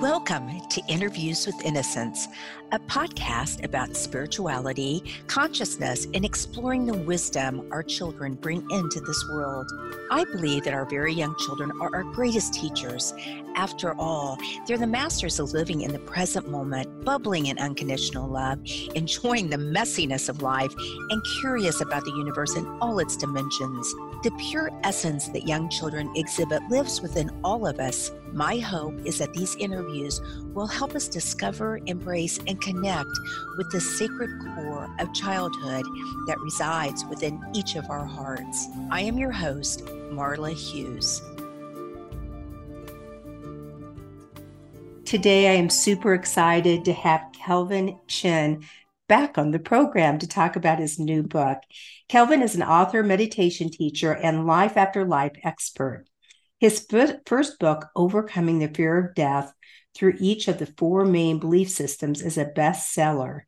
[0.00, 2.26] Welcome to Interviews with Innocence,
[2.72, 9.70] a podcast about spirituality, consciousness, and exploring the wisdom our children bring into this world.
[10.10, 13.12] I believe that our very young children are our greatest teachers.
[13.56, 18.58] After all, they're the masters of living in the present moment, bubbling in unconditional love,
[18.94, 20.72] enjoying the messiness of life,
[21.10, 23.92] and curious about the universe in all its dimensions.
[24.22, 28.12] The pure essence that young children exhibit lives within all of us.
[28.32, 30.20] My hope is that these interviews
[30.54, 33.10] will help us discover, embrace, and connect
[33.56, 35.84] with the sacred core of childhood
[36.26, 38.68] that resides within each of our hearts.
[38.90, 41.22] I am your host, Marla Hughes.
[45.10, 48.64] Today, I am super excited to have Kelvin Chin
[49.08, 51.58] back on the program to talk about his new book.
[52.06, 56.04] Kelvin is an author, meditation teacher, and life after life expert.
[56.60, 56.86] His
[57.26, 59.52] first book, Overcoming the Fear of Death
[59.96, 63.40] Through Each of the Four Main Belief Systems, is a bestseller.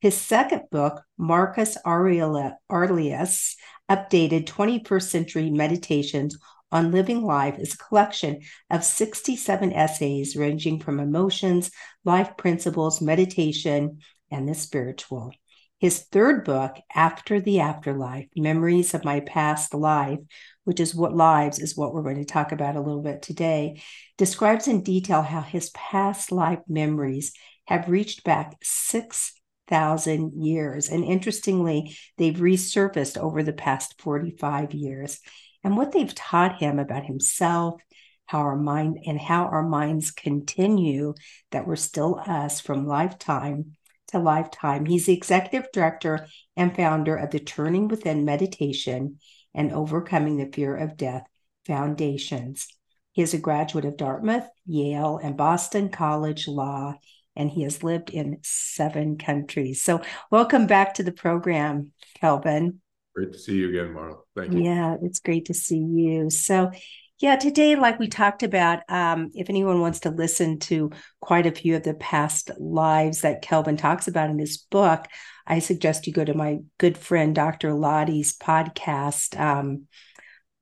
[0.00, 3.56] His second book, Marcus Aurelius,
[3.90, 6.38] Updated 21st Century Meditations
[6.70, 11.70] on Living Life, is a collection of 67 essays ranging from emotions,
[12.04, 13.98] life principles, meditation,
[14.30, 15.32] and the spiritual.
[15.78, 20.18] His third book, After the Afterlife Memories of My Past Life,
[20.64, 23.80] which is what lives is what we're going to talk about a little bit today,
[24.16, 27.32] describes in detail how his past life memories
[27.66, 30.88] have reached back 6,000 years.
[30.88, 35.20] And interestingly, they've resurfaced over the past 45 years.
[35.68, 37.82] And what they've taught him about himself,
[38.24, 41.12] how our mind and how our minds continue
[41.50, 44.86] that we're still us from lifetime to lifetime.
[44.86, 49.18] He's the executive director and founder of the Turning Within Meditation
[49.52, 51.26] and Overcoming the Fear of Death
[51.66, 52.68] Foundations.
[53.12, 56.94] He is a graduate of Dartmouth, Yale, and Boston College Law,
[57.36, 59.82] and he has lived in seven countries.
[59.82, 62.80] So, welcome back to the program, Kelvin.
[63.18, 64.18] Great to see you again, Marla.
[64.36, 64.62] Thank you.
[64.62, 66.30] Yeah, it's great to see you.
[66.30, 66.70] So,
[67.18, 71.50] yeah, today, like we talked about, um, if anyone wants to listen to quite a
[71.50, 75.06] few of the past lives that Kelvin talks about in his book,
[75.48, 77.74] I suggest you go to my good friend Dr.
[77.74, 79.36] Lottie's podcast.
[79.36, 79.88] Um,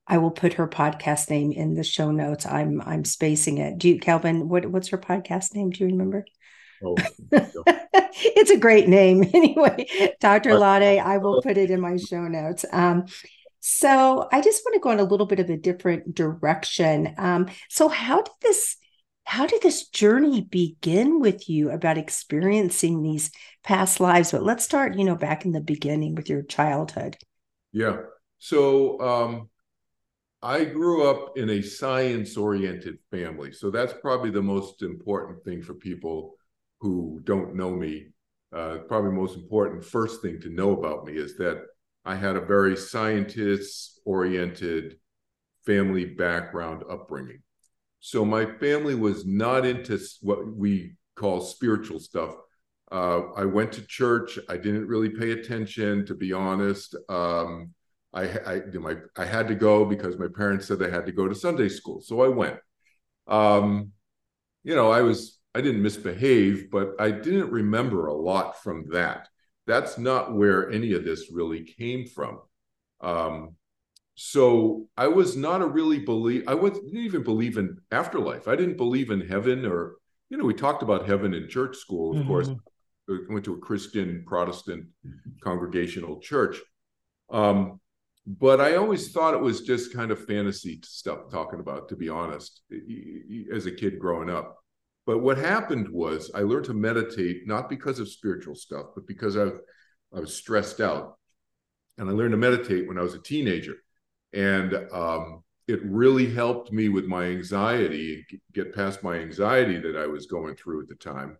[0.06, 2.46] I will put her podcast name in the show notes.
[2.46, 3.76] I'm I'm spacing it.
[3.76, 4.48] Do you, Kelvin?
[4.48, 5.68] What what's her podcast name?
[5.68, 6.24] Do you remember?
[6.84, 6.96] Oh,
[7.32, 9.24] it's a great name.
[9.34, 10.58] Anyway, Dr.
[10.58, 12.64] Lottie, I will put it in my show notes.
[12.72, 13.04] Um,
[13.60, 17.14] so I just want to go in a little bit of a different direction.
[17.18, 18.76] Um, so how did this
[19.24, 23.32] how did this journey begin with you about experiencing these
[23.64, 24.30] past lives?
[24.30, 27.16] But let's start, you know, back in the beginning with your childhood.
[27.72, 28.02] Yeah.
[28.38, 29.50] So um,
[30.42, 33.52] I grew up in a science oriented family.
[33.52, 36.36] So that's probably the most important thing for people
[36.80, 38.08] who don't know me.
[38.54, 41.64] Uh, probably most important first thing to know about me is that
[42.04, 44.98] I had a very scientist oriented
[45.64, 47.42] family background upbringing.
[48.00, 52.36] So my family was not into what we call spiritual stuff.
[52.92, 54.38] Uh, I went to church.
[54.48, 56.94] I didn't really pay attention, to be honest.
[57.08, 57.74] Um,
[58.14, 61.26] I, I, my, I had to go because my parents said I had to go
[61.26, 62.58] to Sunday school, so I went.
[63.26, 63.92] Um,
[64.62, 69.28] you know, I was I didn't misbehave, but I didn't remember a lot from that
[69.66, 72.40] that's not where any of this really came from.
[73.00, 73.56] Um,
[74.14, 76.44] so I was not a really believe.
[76.46, 78.48] I was, didn't even believe in afterlife.
[78.48, 79.96] I didn't believe in heaven, or
[80.30, 82.12] you know, we talked about heaven in church school.
[82.12, 82.28] Of mm-hmm.
[82.28, 82.48] course,
[83.10, 84.86] I went to a Christian Protestant
[85.42, 86.58] congregational church.
[87.28, 87.80] Um,
[88.26, 92.08] but I always thought it was just kind of fantasy stuff talking about, to be
[92.08, 92.62] honest,
[93.52, 94.56] as a kid growing up.
[95.06, 99.36] But what happened was I learned to meditate not because of spiritual stuff, but because
[99.36, 99.50] I,
[100.14, 101.16] I was stressed out.
[101.96, 103.76] And I learned to meditate when I was a teenager.
[104.32, 110.08] And um, it really helped me with my anxiety, get past my anxiety that I
[110.08, 111.38] was going through at the time,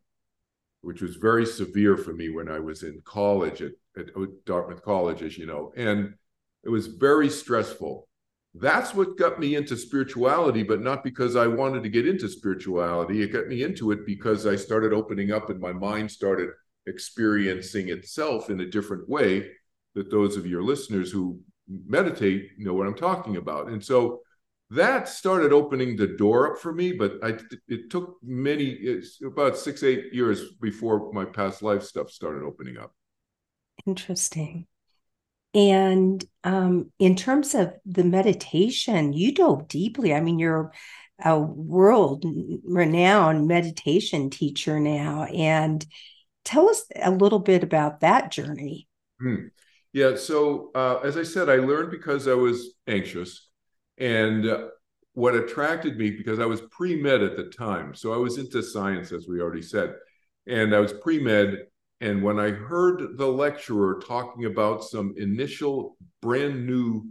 [0.80, 4.06] which was very severe for me when I was in college at, at
[4.46, 5.72] Dartmouth College, as you know.
[5.76, 6.14] And
[6.64, 8.08] it was very stressful
[8.58, 13.22] that's what got me into spirituality, but not because I wanted to get into spirituality.
[13.22, 16.50] It got me into it because I started opening up and my mind started
[16.86, 19.50] experiencing itself in a different way
[19.94, 23.68] that those of your listeners who meditate know what I'm talking about.
[23.68, 24.20] And so
[24.70, 27.38] that started opening the door up for me, but I,
[27.68, 32.76] it took many, it's about six, eight years before my past life stuff started opening
[32.76, 32.92] up.
[33.86, 34.66] Interesting.
[35.56, 40.12] And um, in terms of the meditation, you dove deeply.
[40.12, 40.70] I mean, you're
[41.24, 42.26] a world
[42.62, 45.24] renowned meditation teacher now.
[45.24, 45.82] And
[46.44, 48.86] tell us a little bit about that journey.
[49.18, 49.46] Hmm.
[49.94, 50.16] Yeah.
[50.16, 53.48] So, uh, as I said, I learned because I was anxious.
[53.96, 54.68] And uh,
[55.14, 57.94] what attracted me, because I was pre med at the time.
[57.94, 59.94] So, I was into science, as we already said.
[60.46, 61.60] And I was pre med.
[62.00, 67.08] And when I heard the lecturer talking about some initial brand new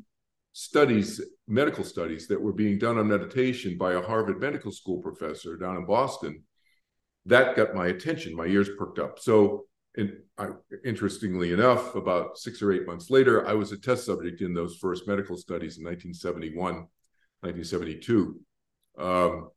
[0.53, 5.57] studies, medical studies that were being done on meditation by a Harvard Medical School professor
[5.57, 6.43] down in Boston,
[7.25, 8.35] that got my attention.
[8.35, 9.19] My ears perked up.
[9.19, 9.65] So,
[10.37, 10.49] I,
[10.83, 14.75] interestingly enough, about six or eight months later, I was a test subject in those
[14.75, 16.87] first medical studies in 1971,
[17.41, 18.39] 1972,
[18.99, 19.49] um,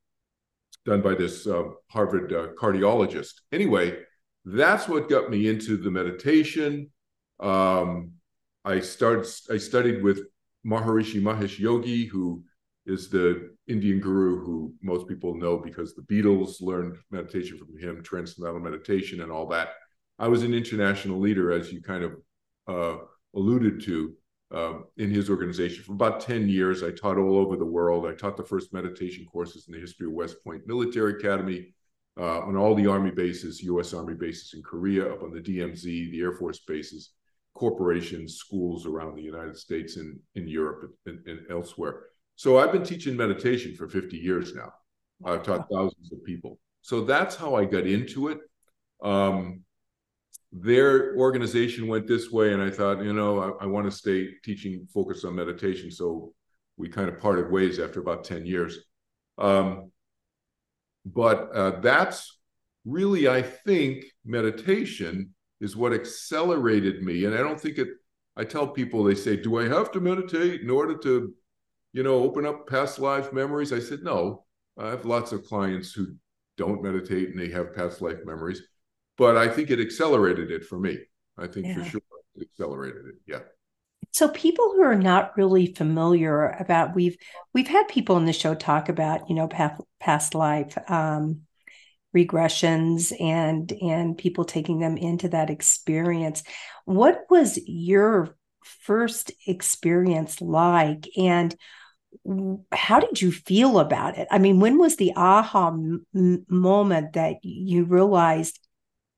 [0.87, 3.41] done by this uh, Harvard uh, cardiologist.
[3.51, 3.99] Anyway,
[4.45, 6.91] that's what got me into the meditation.
[7.41, 8.13] Um,
[8.65, 9.27] I started.
[9.51, 10.21] I studied with
[10.67, 12.43] Maharishi Mahesh Yogi, who
[12.87, 18.03] is the Indian guru who most people know because the Beatles learned meditation from him,
[18.03, 19.71] transcendental meditation, and all that.
[20.19, 22.13] I was an international leader, as you kind of
[22.67, 23.03] uh,
[23.35, 24.15] alluded to,
[24.51, 26.83] uh, in his organization for about 10 years.
[26.83, 28.07] I taught all over the world.
[28.07, 31.75] I taught the first meditation courses in the history of West Point Military Academy,
[32.19, 33.95] uh, on all the Army bases, U.S.
[33.95, 37.13] Army bases in Korea, up on the DMZ, the Air Force bases,
[37.55, 42.05] corporations, schools around the United States and in Europe and, and, elsewhere.
[42.37, 44.73] So I've been teaching meditation for 50 years now.
[45.25, 46.59] I've taught thousands of people.
[46.83, 48.39] So that's how I got into it.
[49.03, 49.63] Um,
[50.53, 54.29] their organization went this way, and I thought, you know, I, I want to stay
[54.45, 55.91] teaching focus on meditation.
[55.91, 56.33] So
[56.77, 58.79] we kind of parted ways after about 10 years.
[59.37, 59.91] Um,
[61.15, 62.39] but uh, that's
[62.85, 67.25] really, I think, meditation is what accelerated me.
[67.25, 67.89] And I don't think it,
[68.37, 71.35] I tell people, they say, Do I have to meditate in order to,
[71.93, 73.73] you know, open up past life memories?
[73.73, 74.45] I said, No.
[74.79, 76.15] I have lots of clients who
[76.57, 78.63] don't meditate and they have past life memories.
[79.17, 80.99] But I think it accelerated it for me.
[81.37, 81.83] I think yeah.
[81.83, 82.01] for sure
[82.37, 83.15] it accelerated it.
[83.27, 83.41] Yeah.
[84.13, 87.17] So people who are not really familiar about we've
[87.55, 91.43] we've had people in the show talk about, you know, past, past life um
[92.17, 96.43] regressions and and people taking them into that experience.
[96.85, 101.09] What was your first experience like?
[101.17, 101.55] And
[102.73, 104.29] how did you feel about it?
[104.31, 108.59] I mean when was the aha m- moment that you realized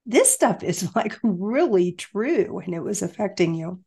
[0.06, 3.80] this stuff is like really true and it was affecting you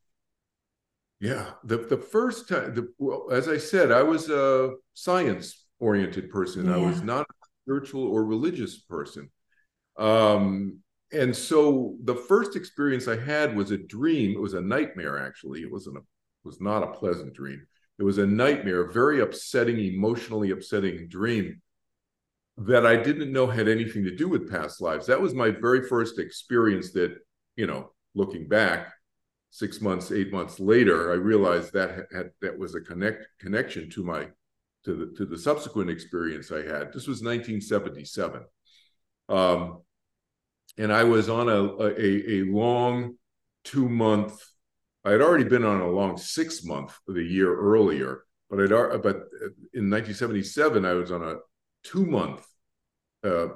[1.24, 6.30] yeah the the first time the, well, as i said i was a science oriented
[6.30, 6.76] person yeah.
[6.76, 9.30] i was not a spiritual or religious person.
[9.98, 10.80] Um,
[11.12, 14.36] and so the first experience I had was a dream.
[14.36, 15.62] It was a nightmare, actually.
[15.62, 16.02] It wasn't a
[16.44, 17.66] was not a pleasant dream.
[18.00, 21.62] It was a nightmare, a very upsetting, emotionally upsetting dream
[22.58, 25.08] that I didn't know had anything to do with past lives.
[25.08, 27.16] That was my very first experience that,
[27.56, 28.92] you know, looking back,
[29.54, 34.04] six months, eight months later, I realized that had, that was a connect connection to
[34.04, 34.28] my
[34.84, 36.92] to the to the subsequent experience I had.
[36.92, 38.42] This was 1977,
[39.30, 39.84] um,
[40.80, 43.16] and I was on a a, a long
[43.64, 44.42] two month.
[45.06, 48.70] I had already been on a long six month the year earlier, but I'd
[49.04, 49.18] but
[49.74, 51.36] in 1977 I was on a
[51.84, 52.44] two month
[53.24, 53.50] uh,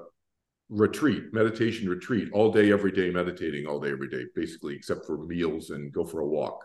[0.70, 5.26] retreat, meditation retreat, all day, every day, meditating all day, every day, basically, except for
[5.26, 6.64] meals and go for a walk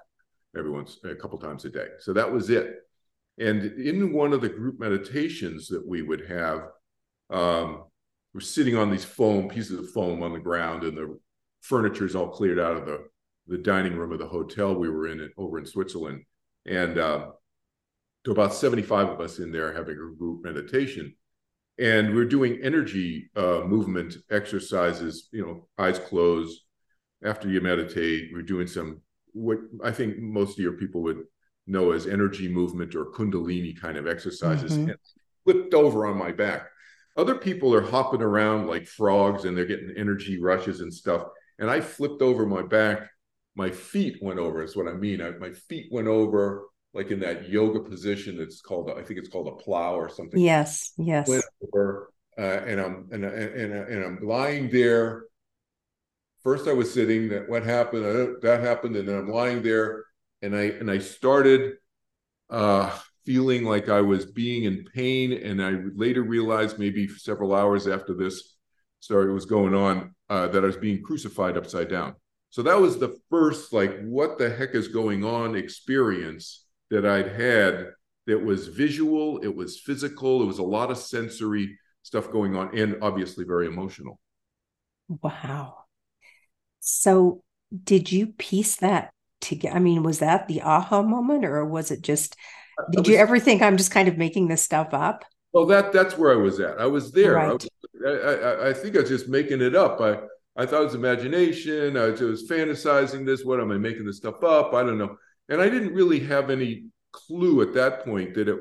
[0.57, 1.89] every once a couple times a day.
[2.01, 2.75] So that was it.
[3.39, 6.69] And in one of the group meditations that we would have,
[7.31, 7.85] um,
[8.35, 11.19] we're sitting on these foam pieces of foam on the ground, and the
[11.61, 13.07] furniture is all cleared out of the
[13.49, 16.25] the dining room of the hotel we were in over in Switzerland,
[16.65, 17.27] and uh,
[18.25, 21.15] to about seventy five of us in there having a group meditation,
[21.79, 25.29] and we're doing energy uh, movement exercises.
[25.33, 26.61] You know, eyes closed.
[27.25, 29.01] After you meditate, we're doing some
[29.33, 31.23] what I think most of your people would
[31.67, 34.91] know as energy movement or kundalini kind of exercises mm-hmm.
[34.91, 34.99] and
[35.45, 36.69] flipped over on my back
[37.17, 41.27] other people are hopping around like frogs and they're getting energy rushes and stuff
[41.59, 43.09] and i flipped over my back
[43.55, 46.65] my feet went over is what i mean I, my feet went over
[46.95, 50.41] like in that yoga position it's called i think it's called a plow or something.
[50.41, 51.31] Yes yes.
[51.63, 55.25] Over, uh, and i'm and, and, and i'm lying there.
[56.43, 60.05] First i was sitting that what happened that happened and then i'm lying there
[60.43, 61.75] and I and I started
[62.51, 62.91] uh,
[63.25, 68.15] feeling like I was being in pain, and I later realized maybe several hours after
[68.15, 68.57] this
[69.01, 72.15] story was going on uh, that I was being crucified upside down.
[72.51, 76.62] So that was the first like what the heck is going on experience
[76.93, 77.87] that I'd had
[78.27, 82.77] that was visual, it was physical, it was a lot of sensory stuff going on,
[82.79, 84.21] and obviously very emotional.
[85.09, 85.85] Wow.
[86.81, 87.43] So,
[87.83, 89.75] did you piece that together?
[89.75, 92.37] I mean, was that the aha moment, or was it just?
[92.91, 95.25] Did was, you ever think I'm just kind of making this stuff up?
[95.53, 96.79] Well, that that's where I was at.
[96.79, 97.35] I was there.
[97.35, 97.49] Right.
[97.49, 97.69] I, was,
[98.07, 100.01] I, I, think I was just making it up.
[100.01, 100.19] I
[100.57, 101.97] I thought it was imagination.
[101.97, 103.45] I was, I was fantasizing this.
[103.45, 104.75] What am I making this stuff up?
[104.75, 105.17] I don't know.
[105.49, 108.59] And I didn't really have any clue at that point that it.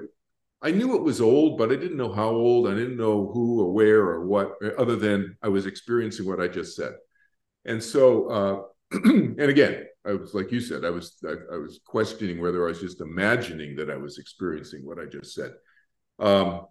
[0.64, 2.68] I knew it was old, but I didn't know how old.
[2.68, 6.48] I didn't know who or where or what, other than I was experiencing what I
[6.48, 6.94] just said.
[7.66, 8.62] And so, uh,
[9.04, 12.70] and again, I was like you said, I was I, I, was questioning whether I
[12.70, 15.52] was just imagining that I was experiencing what I just said.
[16.20, 16.66] Um,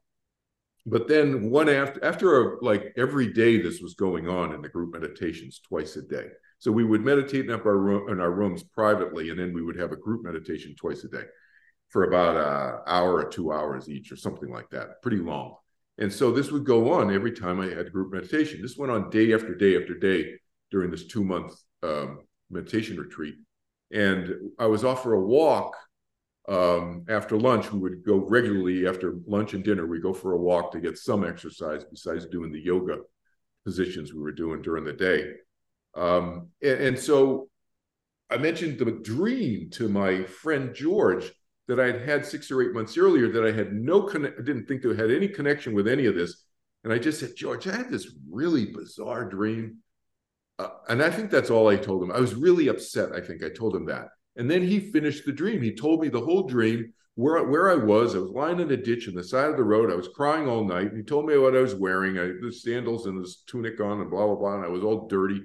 [0.87, 4.69] but then one after after a, like every day this was going on in the
[4.69, 6.26] group meditations twice a day
[6.61, 9.76] so we would meditate in our room in our rooms privately and then we would
[9.76, 11.25] have a group meditation twice a day
[11.88, 15.57] for about an hour or two hours each or something like that pretty long
[15.99, 19.11] and so this would go on every time i had group meditation this went on
[19.11, 20.33] day after day after day
[20.71, 21.52] during this two month
[21.83, 23.35] um, meditation retreat
[23.90, 25.75] and i was off for a walk
[26.49, 29.87] um, after lunch, we would go regularly after lunch and dinner.
[29.87, 32.99] We go for a walk to get some exercise besides doing the yoga
[33.64, 35.35] positions we were doing during the day.
[35.94, 37.49] Um, and, and, so
[38.30, 41.32] I mentioned the dream to my friend George
[41.66, 44.66] that I had had six or eight months earlier that I had no conne- didn't
[44.66, 46.44] think there had any connection with any of this.
[46.85, 49.78] And I just said, George, I had this really bizarre dream.
[50.59, 52.12] Uh, and I think that's all I told him.
[52.12, 53.12] I was really upset.
[53.12, 54.09] I think I told him that.
[54.37, 55.61] And then he finished the dream.
[55.61, 58.14] He told me the whole dream, where, where I was.
[58.14, 59.92] I was lying in a ditch on the side of the road.
[59.92, 60.92] I was crying all night.
[60.94, 62.18] He told me what I was wearing.
[62.18, 64.54] I the sandals and this tunic on and blah, blah, blah.
[64.56, 65.42] And I was all dirty.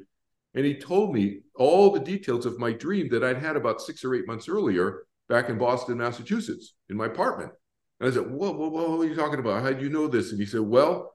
[0.55, 4.03] And he told me all the details of my dream that I'd had about six
[4.03, 7.51] or eight months earlier back in Boston, Massachusetts, in my apartment.
[7.99, 9.63] And I said, whoa, whoa, whoa, what are you talking about?
[9.63, 10.31] How do you know this?
[10.31, 11.13] And he said, well,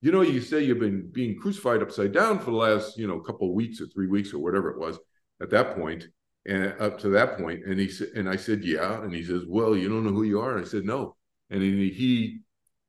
[0.00, 3.20] you know, you say you've been being crucified upside down for the last, you know,
[3.20, 4.98] couple of weeks or three weeks or whatever it was
[5.40, 6.08] at that point
[6.46, 7.64] and up to that point.
[7.64, 10.24] and he said and i said yeah and he says well you don't know who
[10.24, 11.16] you are and i said no
[11.50, 12.40] and he, he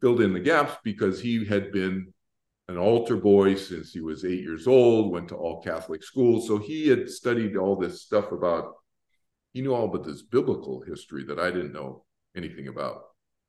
[0.01, 2.12] filled in the gaps because he had been
[2.69, 6.57] an altar boy since he was eight years old went to all catholic schools so
[6.57, 8.73] he had studied all this stuff about
[9.53, 12.03] he knew all about this biblical history that i didn't know
[12.35, 13.01] anything about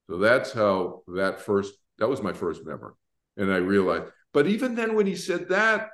[0.09, 2.93] so that's how that first that was my first memory
[3.37, 5.89] and i realized but even then when he said that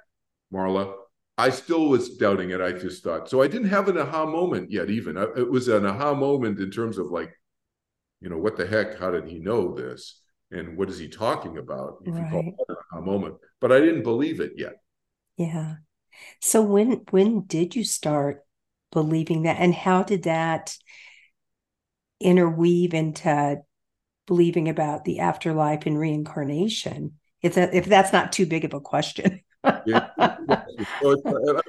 [0.52, 0.94] marla
[1.40, 2.60] I still was doubting it.
[2.60, 3.40] I just thought so.
[3.40, 4.90] I didn't have an aha moment yet.
[4.90, 7.32] Even it was an aha moment in terms of like,
[8.20, 8.98] you know, what the heck?
[8.98, 10.19] How did he know this?
[10.50, 11.98] And what is he talking about?
[12.04, 12.32] If right.
[12.32, 14.74] you call aha moment, but I didn't believe it yet.
[15.36, 15.76] Yeah.
[16.40, 18.44] So when when did you start
[18.92, 20.76] believing that, and how did that
[22.20, 23.58] interweave into
[24.26, 27.14] believing about the afterlife and reincarnation?
[27.42, 29.40] If that if that's not too big of a question.
[29.86, 30.08] yeah.
[31.00, 31.16] so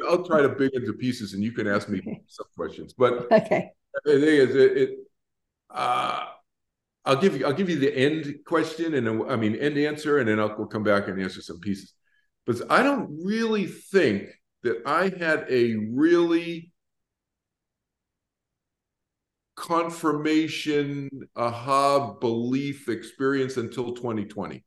[0.09, 2.93] I'll try to big into pieces, and you can ask me some questions.
[2.93, 3.71] But okay,
[4.05, 4.89] the thing is, it, it
[5.69, 6.25] uh,
[7.05, 10.27] I'll give you I'll give you the end question, and I mean end answer, and
[10.29, 11.93] then I'll we'll come back and answer some pieces.
[12.45, 14.29] But I don't really think
[14.63, 16.71] that I had a really
[19.55, 24.63] confirmation aha belief experience until 2020.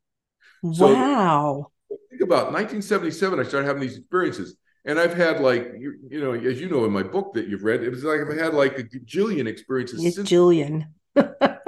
[0.63, 1.71] Wow.
[1.89, 4.57] So think about 1977, I started having these experiences.
[4.87, 7.65] And I've had like you, you know, as you know in my book that you've
[7.65, 10.05] read, it was like I've had like a jillion experiences.
[10.05, 10.89] It's jillion.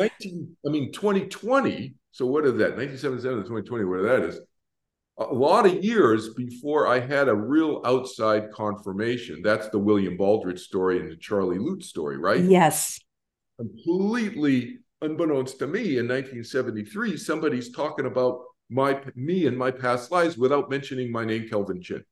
[0.00, 1.94] 19, I mean 2020.
[2.12, 2.76] So what is that?
[2.76, 4.40] 1977 to 2020, where that is.
[5.18, 9.42] A lot of years before I had a real outside confirmation.
[9.42, 12.42] That's the William Baldridge story and the Charlie Lutz story, right?
[12.42, 12.98] Yes.
[13.58, 18.40] Completely unbeknownst to me in 1973, somebody's talking about
[18.70, 22.04] my me and my past lives without mentioning my name, Kelvin Chin.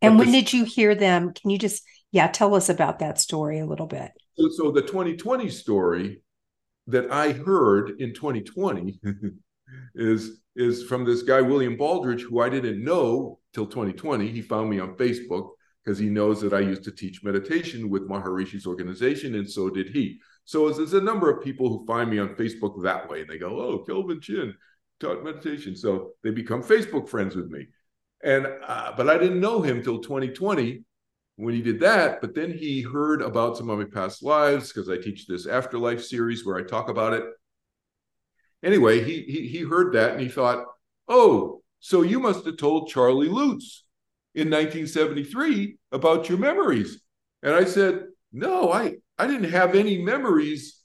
[0.00, 1.32] And when did you hear them?
[1.32, 4.12] Can you just, yeah, tell us about that story a little bit?
[4.38, 6.22] So, so the 2020 story
[6.86, 9.00] that I heard in 2020
[9.94, 14.28] is is from this guy William Baldridge, who I didn't know till 2020.
[14.28, 15.50] He found me on Facebook
[15.84, 19.90] because he knows that I used to teach meditation with Maharishi's organization, and so did
[19.90, 20.18] he.
[20.44, 23.38] So there's a number of people who find me on Facebook that way, and they
[23.38, 24.54] go, "Oh, Kelvin Chin
[25.00, 27.66] taught meditation," so they become Facebook friends with me.
[28.22, 30.84] And uh, but I didn't know him till 2020
[31.38, 32.20] when he did that.
[32.20, 36.02] But then he heard about some of my past lives because I teach this afterlife
[36.02, 37.24] series where I talk about it.
[38.62, 40.64] Anyway, he he he heard that and he thought,
[41.06, 43.84] "Oh, so you must have told Charlie Lutz
[44.34, 47.00] in 1973 about your memories."
[47.44, 50.80] And I said, "No, I I didn't have any memories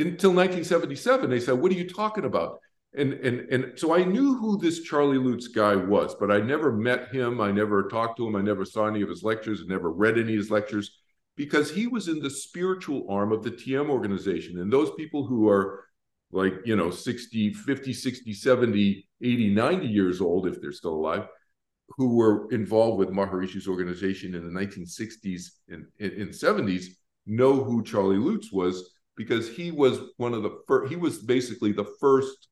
[0.00, 1.30] until 1977.
[1.30, 2.58] They said, "What are you talking about?"
[2.94, 6.72] And and and so I knew who this Charlie Lutz guy was, but I never
[6.72, 7.40] met him.
[7.40, 8.34] I never talked to him.
[8.34, 9.62] I never saw any of his lectures.
[9.62, 10.98] I never read any of his lectures
[11.36, 14.60] because he was in the spiritual arm of the TM organization.
[14.60, 15.84] And those people who are
[16.32, 21.26] like, you know, 60, 50, 60, 70, 80, 90 years old, if they're still alive,
[21.96, 26.86] who were involved with Maharishi's organization in the 1960s and, and, 70s
[27.26, 31.72] know who Charlie Lutz was because he was one of the first, he was basically
[31.72, 32.48] the first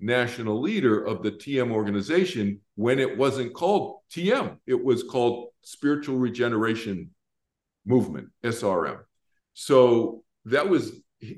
[0.00, 4.56] national leader of the TM organization when it wasn't called TM.
[4.66, 7.10] It was called Spiritual Regeneration
[7.84, 8.98] movement, SRM.
[9.52, 10.92] So that was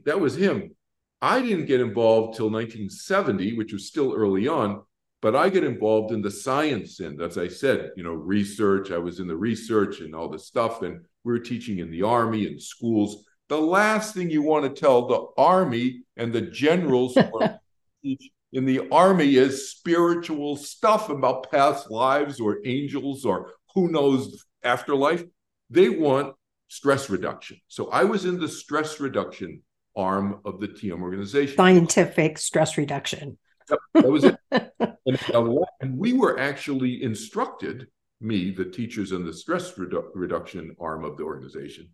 [0.04, 0.74] that was him.
[1.20, 4.82] I didn't get involved till 1970, which was still early on,
[5.20, 8.90] but I get involved in the science end, as I said, you know, research.
[8.90, 12.02] I was in the research and all this stuff, and we were teaching in the
[12.02, 13.24] army and schools.
[13.48, 17.16] The last thing you want to tell the army and the generals
[18.52, 25.24] in the army is spiritual stuff about past lives or angels or who knows afterlife.
[25.70, 26.34] They want
[26.68, 27.58] stress reduction.
[27.68, 29.62] So I was in the stress reduction
[29.96, 31.56] arm of the TM organization.
[31.56, 33.38] Scientific stress reduction.
[33.70, 34.36] Yep, that was it.
[34.50, 37.86] and, and, we were actually instructed,
[38.20, 41.88] me, the teachers in the stress redu- reduction arm of the organization,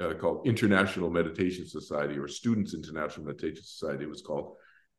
[0.00, 4.56] uh, called International Meditation Society or Students International Meditation Society, it was called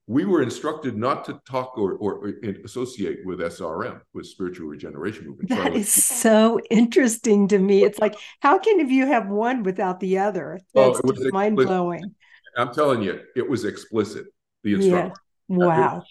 [0.07, 2.33] we were instructed not to talk or, or, or
[2.63, 5.50] associate with SRM, with spiritual regeneration movement.
[5.50, 7.83] That is so interesting to me.
[7.83, 10.59] It's like, how can you have one without the other?
[10.75, 12.13] That's oh, mind blowing.
[12.55, 14.27] I'm telling you, it was explicit.
[14.63, 15.13] The instruction.
[15.50, 15.57] Yeah.
[15.57, 16.03] Wow.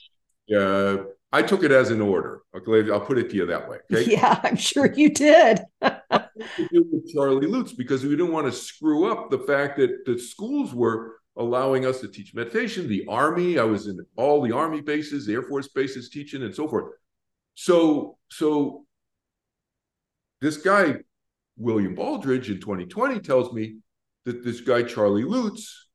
[0.46, 2.42] Yeah, uh, I took it as an order.
[2.56, 3.78] Okay, I'll put it to you that way.
[3.92, 4.10] Okay?
[4.12, 5.60] Yeah, I'm sure you did.
[5.80, 10.74] with Charlie Lutz because we didn't want to screw up the fact that the schools
[10.74, 12.88] were allowing us to teach meditation.
[12.88, 16.54] The Army, I was in all the Army bases, the Air Force bases teaching, and
[16.54, 16.92] so forth.
[17.54, 18.84] So, so
[20.40, 20.96] this guy,
[21.56, 23.76] William Baldridge, in 2020 tells me
[24.24, 25.88] that this guy, Charlie Lutz,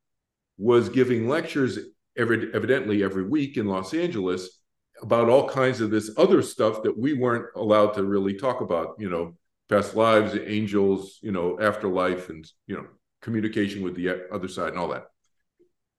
[0.57, 1.79] was giving lectures
[2.17, 4.59] every, evidently every week in Los Angeles
[5.01, 8.95] about all kinds of this other stuff that we weren't allowed to really talk about,
[8.99, 9.37] you know,
[9.69, 12.85] past lives, angels, you know, afterlife, and, you know,
[13.21, 15.05] communication with the other side and all that.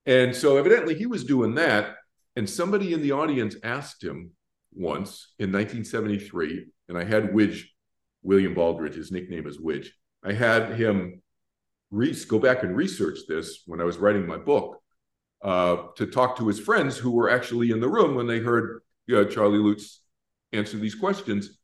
[0.06, 1.96] And so evidently he was doing that.
[2.36, 4.30] And somebody in the audience asked him
[4.72, 7.64] once in 1973, and I had Widge,
[8.22, 9.88] William Baldridge, his nickname is Widge.
[10.24, 11.22] I had him
[11.90, 14.80] re- go back and research this when I was writing my book
[15.42, 18.82] uh, to talk to his friends who were actually in the room when they heard
[19.14, 20.02] uh, Charlie Lutz
[20.52, 21.58] answer these questions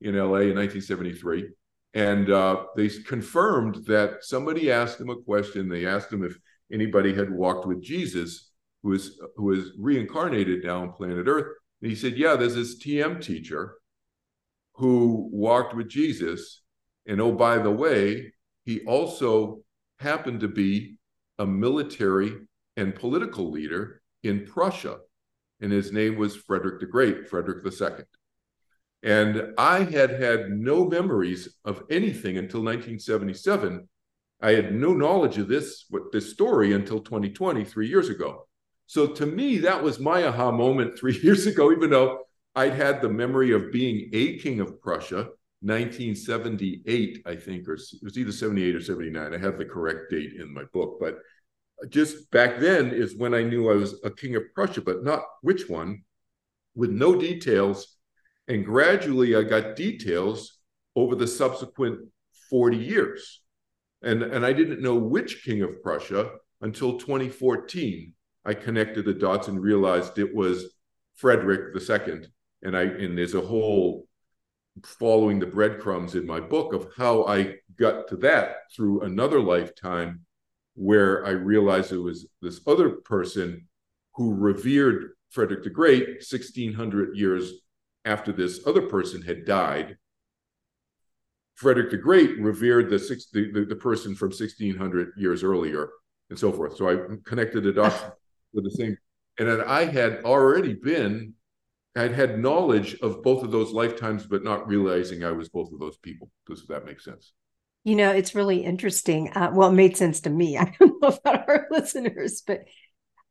[0.00, 1.48] in LA in 1973.
[1.94, 5.68] And uh, they confirmed that somebody asked him a question.
[5.68, 6.36] They asked him if
[6.72, 8.50] anybody had walked with Jesus,
[8.82, 11.56] who was who was reincarnated now on planet Earth.
[11.82, 13.76] And he said, Yeah, there's this TM teacher
[14.74, 16.62] who walked with Jesus.
[17.06, 18.32] And oh, by the way,
[18.64, 19.62] he also
[19.98, 20.96] happened to be
[21.38, 22.32] a military
[22.76, 24.98] and political leader in Prussia.
[25.60, 28.04] And his name was Frederick the Great, Frederick II.
[29.02, 33.88] And I had had no memories of anything until 1977
[34.40, 38.46] I had no knowledge of this this story until 2020, three years ago.
[38.86, 43.00] So to me, that was my aha moment three years ago, even though I'd had
[43.00, 45.28] the memory of being a king of Prussia,
[45.60, 49.34] 1978, I think, or it was either 78 or 79.
[49.34, 51.18] I have the correct date in my book, but
[51.88, 55.22] just back then is when I knew I was a king of Prussia, but not
[55.42, 56.04] which one,
[56.74, 57.96] with no details.
[58.46, 60.58] And gradually I got details
[60.94, 62.00] over the subsequent
[62.50, 63.40] 40 years.
[64.04, 68.12] And, and I didn't know which king of Prussia until 2014.
[68.44, 70.74] I connected the dots and realized it was
[71.16, 72.22] Frederick II.
[72.62, 74.06] And I and there's a whole
[74.84, 80.20] following the breadcrumbs in my book of how I got to that through another lifetime
[80.74, 83.68] where I realized it was this other person
[84.14, 87.52] who revered Frederick the Great 1600 years
[88.04, 89.96] after this other person had died
[91.54, 95.90] Frederick the Great revered the, six, the, the, the, person from 1600 years earlier
[96.30, 96.76] and so forth.
[96.76, 98.02] So I connected the dots
[98.52, 98.96] with the same.
[99.38, 101.34] And then I had already been,
[101.96, 105.78] I'd had knowledge of both of those lifetimes, but not realizing I was both of
[105.78, 106.30] those people.
[106.46, 107.32] Does that make sense?
[107.84, 109.30] You know, it's really interesting.
[109.34, 110.58] Uh, well, it made sense to me.
[110.58, 112.64] I don't know about our listeners, but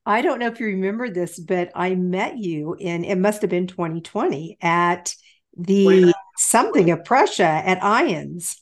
[0.06, 3.50] I don't know if you remember this, but I met you in, it must have
[3.50, 5.16] been 2020 at
[5.58, 8.58] the something of Prussia at IANDS,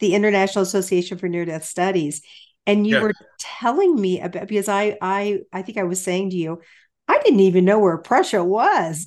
[0.00, 2.22] the International Association for Near Death Studies.
[2.66, 3.02] and you yes.
[3.02, 6.60] were telling me about because I I I think I was saying to you,
[7.08, 9.06] I didn't even know where Prussia was.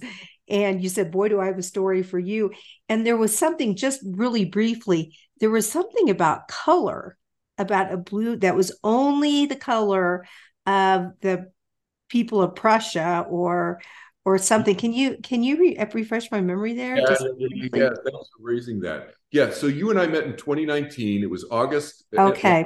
[0.49, 2.51] And you said, Boy, do I have a story for you.
[2.89, 7.17] And there was something just really briefly, there was something about color,
[7.57, 10.25] about a blue that was only the color
[10.65, 11.51] of the
[12.09, 13.79] people of Prussia or
[14.25, 14.75] or something.
[14.75, 16.97] Can you can you re- refresh my memory there?
[16.97, 19.13] Yeah, yeah, yeah, thanks for raising that.
[19.31, 21.23] Yeah, so you and I met in 2019.
[21.23, 22.05] It was August.
[22.15, 22.65] Uh, uh, okay.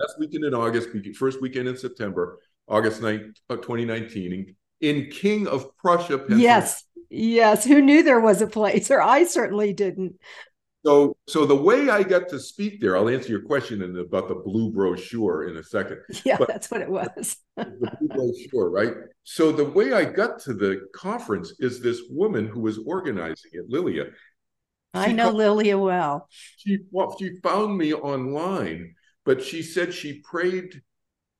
[0.00, 6.24] Last weekend in August, first weekend in September, August 9, 2019, in King of Prussia,
[6.30, 7.64] Yes, yes.
[7.64, 10.16] Who knew there was a place, or I certainly didn't.
[10.84, 14.28] So, so the way I got to speak there, I'll answer your question in, about
[14.28, 16.00] the blue brochure in a second.
[16.24, 17.36] Yeah, but that's what it was.
[17.56, 18.94] the blue brochure, right?
[19.24, 23.68] So the way I got to the conference is this woman who was organizing it,
[23.68, 24.06] Lilia.
[24.92, 26.28] I know Lilia well.
[26.58, 28.94] She well, she found me online,
[29.24, 30.82] but she said she prayed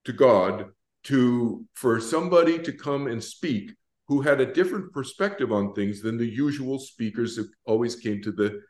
[0.04, 0.66] to God
[1.04, 3.72] to for somebody to come and speak
[4.08, 8.32] who had a different perspective on things than the usual speakers that always came to
[8.32, 8.60] the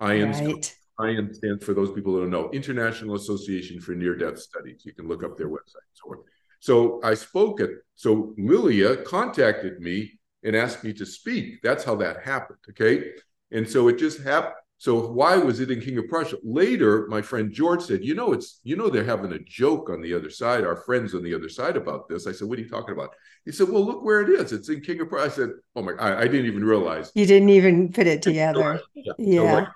[0.00, 0.40] IANDS.
[0.46, 0.76] Right.
[1.00, 4.82] IANDS stands for those people who don't know International Association for Near Death Studies.
[4.84, 6.20] You can look up their website and so forth.
[6.60, 11.62] So I spoke at, so Lilia contacted me and asked me to speak.
[11.62, 12.58] That's how that happened.
[12.70, 13.12] Okay.
[13.50, 14.54] And so it just happened.
[14.80, 16.38] So why was it in King of Prussia?
[16.42, 20.00] Later, my friend George said, "You know, it's you know they're having a joke on
[20.00, 22.62] the other side, our friends on the other side about this." I said, "What are
[22.62, 23.10] you talking about?"
[23.44, 24.52] He said, "Well, look where it is.
[24.52, 27.26] It's in King of Prussia." I said, "Oh my, I, I didn't even realize." You
[27.26, 28.80] didn't even put it together.
[28.94, 29.12] yeah.
[29.18, 29.66] yeah.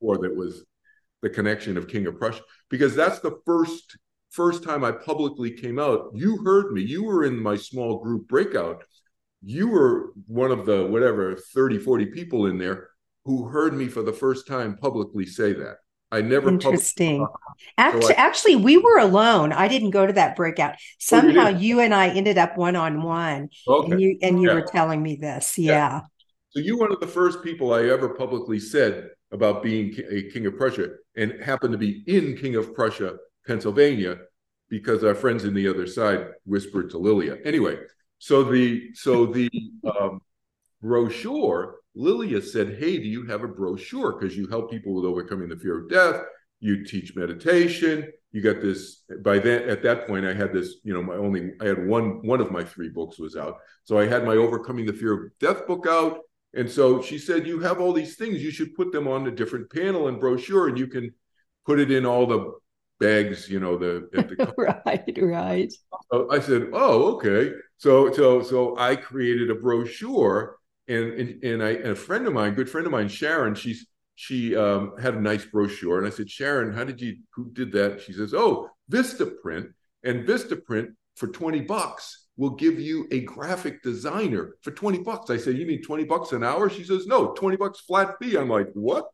[0.00, 0.64] Or that was
[1.20, 2.40] the connection of King of Prussia,
[2.70, 3.98] because that's the first
[4.30, 6.12] first time I publicly came out.
[6.14, 6.80] You heard me.
[6.80, 8.84] You were in my small group breakout.
[9.44, 12.88] You were one of the whatever 30, 40 people in there
[13.26, 15.78] who heard me for the first time publicly say that.
[16.12, 17.26] I never interesting.
[17.76, 19.52] Actually, so I, actually, we were alone.
[19.52, 20.74] I didn't go to that breakout.
[20.74, 23.48] Oh, Somehow, you, you, and I ended up one on one.
[23.66, 24.54] And you and you yeah.
[24.54, 25.58] were telling me this.
[25.58, 25.72] Yeah.
[25.72, 26.00] yeah.
[26.50, 30.22] So you were one of the first people I ever publicly said about being a
[30.30, 34.18] king of Prussia, and happened to be in King of Prussia, Pennsylvania,
[34.70, 37.38] because our friends in the other side whispered to Lilia.
[37.44, 37.78] Anyway,
[38.18, 39.50] so the so the
[39.84, 40.20] um,
[40.80, 44.12] brochure Lilia said, Hey, do you have a brochure?
[44.12, 46.22] Because you help people with overcoming the fear of death.
[46.60, 48.12] You teach meditation.
[48.32, 49.02] You got this.
[49.22, 52.26] By then, at that point, I had this, you know, my only, I had one,
[52.26, 53.56] one of my three books was out.
[53.84, 56.20] So I had my Overcoming the Fear of Death book out.
[56.54, 58.42] And so she said, You have all these things.
[58.42, 61.12] You should put them on a different panel and brochure, and you can
[61.64, 62.52] put it in all the
[63.00, 65.72] bags, you know, the, the right, right.
[66.12, 67.52] So I said, Oh, okay.
[67.78, 70.56] So so so I created a brochure
[70.88, 73.86] and and, and I and a friend of mine, good friend of mine, Sharon, she's
[74.14, 77.72] she um, had a nice brochure, and I said, Sharon, how did you who did
[77.72, 78.00] that?
[78.00, 79.68] She says, Oh, Vistaprint,
[80.04, 85.30] and Vistaprint for twenty bucks will give you a graphic designer for 20 bucks.
[85.30, 86.68] I said, You mean 20 bucks an hour?
[86.68, 88.36] She says, No, 20 bucks flat fee.
[88.36, 89.06] I'm like, What?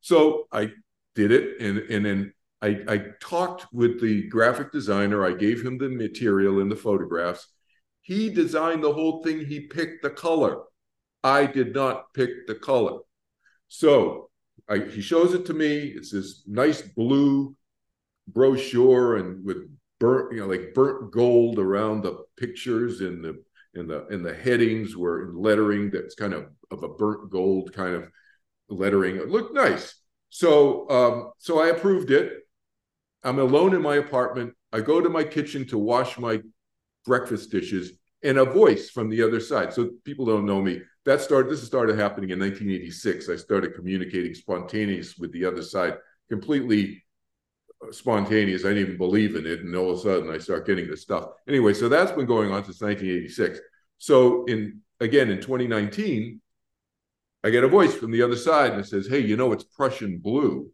[0.00, 0.70] So I
[1.14, 1.60] did it.
[1.60, 5.24] And, and then I, I talked with the graphic designer.
[5.24, 7.46] I gave him the material and the photographs.
[8.02, 9.44] He designed the whole thing.
[9.44, 10.62] He picked the color.
[11.22, 13.00] I did not pick the color.
[13.68, 14.30] So
[14.68, 15.78] I, he shows it to me.
[15.78, 17.56] It's this nice blue
[18.28, 23.42] brochure and with burnt, you know, like burnt gold around the pictures and the
[23.74, 27.72] in the in the headings were in lettering that's kind of of a burnt gold
[27.72, 28.08] kind of
[28.68, 29.16] lettering.
[29.16, 29.94] It looked nice.
[30.30, 32.32] So um, so I approved it.
[33.22, 34.54] I'm alone in my apartment.
[34.72, 36.40] I go to my kitchen to wash my
[37.04, 39.72] breakfast dishes, and a voice from the other side.
[39.72, 44.34] So people don't know me that started this started happening in 1986 i started communicating
[44.34, 45.94] spontaneous with the other side
[46.30, 47.02] completely
[47.86, 48.64] uh, spontaneous.
[48.64, 51.02] I didn't even believe in it and all of a sudden i start getting this
[51.02, 51.26] stuff.
[51.48, 53.58] Anyway so that's been going on since 1986
[53.98, 56.40] so in again in 2019
[57.44, 59.64] i get a voice from the other side and it says hey you know it's
[59.64, 60.70] prussian blue?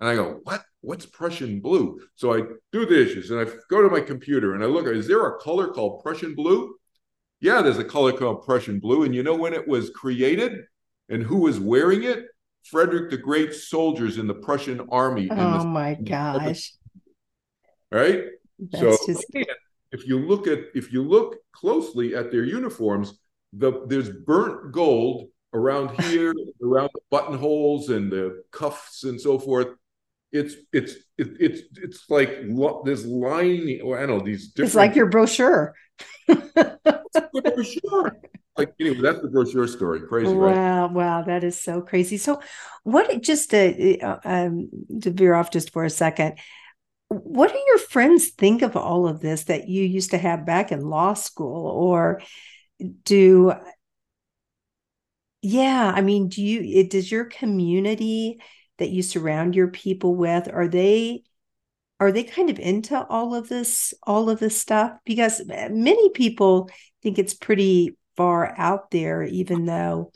[0.00, 0.62] And i go what?
[0.80, 1.98] What's prussian blue?
[2.14, 5.08] So i do the issues and i go to my computer and i look is
[5.08, 6.76] there a color called prussian blue
[7.40, 9.04] yeah, there's a color called Prussian blue.
[9.04, 10.64] And you know when it was created
[11.08, 12.24] and who was wearing it?
[12.64, 15.28] Frederick the Great soldiers in the Prussian army.
[15.30, 16.74] Oh the, my gosh.
[17.90, 18.24] Right?
[18.58, 19.24] That's so just...
[19.92, 23.18] if you look at if you look closely at their uniforms,
[23.52, 29.68] the there's burnt gold around here, around the buttonholes and the cuffs and so forth.
[30.30, 33.80] It's it's it, it's it's like lo- this line.
[33.82, 34.48] Or I don't know these.
[34.48, 34.68] Different...
[34.68, 35.74] It's like your brochure.
[36.26, 38.20] brochure.
[38.56, 40.00] Like anyway, that's the brochure story.
[40.00, 40.92] Crazy, wow, right?
[40.92, 42.16] Wow, that is so crazy.
[42.16, 42.40] So,
[42.82, 43.22] what?
[43.22, 44.68] Just to uh, um,
[45.02, 46.38] to veer off just for a second,
[47.08, 50.72] what do your friends think of all of this that you used to have back
[50.72, 52.20] in law school or
[53.04, 53.52] do
[55.42, 58.40] yeah i mean do you it does your community
[58.78, 60.48] that you surround your people with?
[60.52, 61.22] Are they
[62.00, 64.92] are they kind of into all of this all of this stuff?
[65.04, 66.70] Because eh, many people
[67.02, 70.10] think it's pretty far out there even though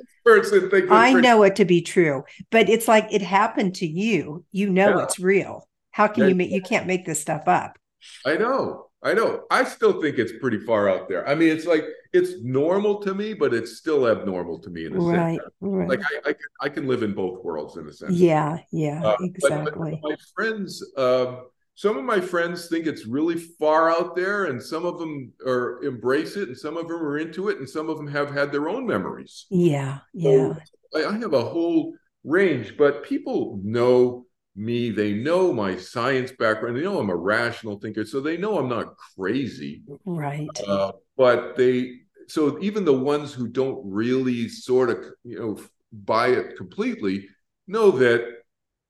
[0.90, 4.44] i know it to be true but it's like it happened to you.
[4.52, 5.04] You know yeah.
[5.04, 5.68] it's real.
[5.90, 6.28] How can yeah.
[6.30, 7.78] you make you can't make this stuff up.
[8.26, 8.86] I know.
[9.02, 9.44] I know.
[9.50, 11.26] I still think it's pretty far out there.
[11.28, 14.94] I mean it's like it's normal to me but it's still abnormal to me in
[14.94, 15.52] a right, sense.
[15.60, 15.88] Right.
[15.88, 18.14] like I, I, can, I can live in both worlds in a sense.
[18.14, 19.98] Yeah yeah uh, exactly.
[20.02, 24.84] my friends um, some of my friends think it's really far out there and some
[24.84, 27.96] of them are embrace it and some of them are into it and some of
[27.96, 29.46] them have had their own memories.
[29.50, 30.54] Yeah yeah.
[30.92, 31.94] So i have a whole
[32.24, 37.80] range but people know me they know my science background they know i'm a rational
[37.80, 39.82] thinker so they know i'm not crazy.
[40.04, 40.48] Right.
[40.66, 42.01] Uh, but they
[42.32, 45.60] so even the ones who don't really sort of you know
[45.92, 47.28] buy it completely
[47.66, 48.26] know that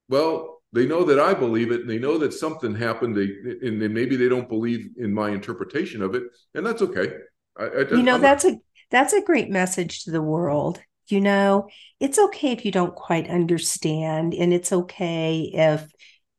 [0.09, 3.15] well they know that I believe it, and they know that something happened.
[3.15, 3.29] They
[3.67, 6.23] and maybe they don't believe in my interpretation of it,
[6.55, 7.13] and that's okay.
[7.59, 8.59] I, I, you know, I'm that's a
[8.91, 10.81] that's a great message to the world.
[11.09, 11.69] You know,
[12.01, 15.93] it's okay if you don't quite understand, and it's okay if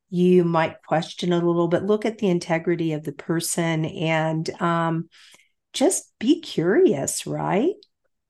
[0.10, 1.84] you might question a little bit.
[1.84, 5.10] Look at the integrity of the person, and um,
[5.74, 7.74] just be curious, right?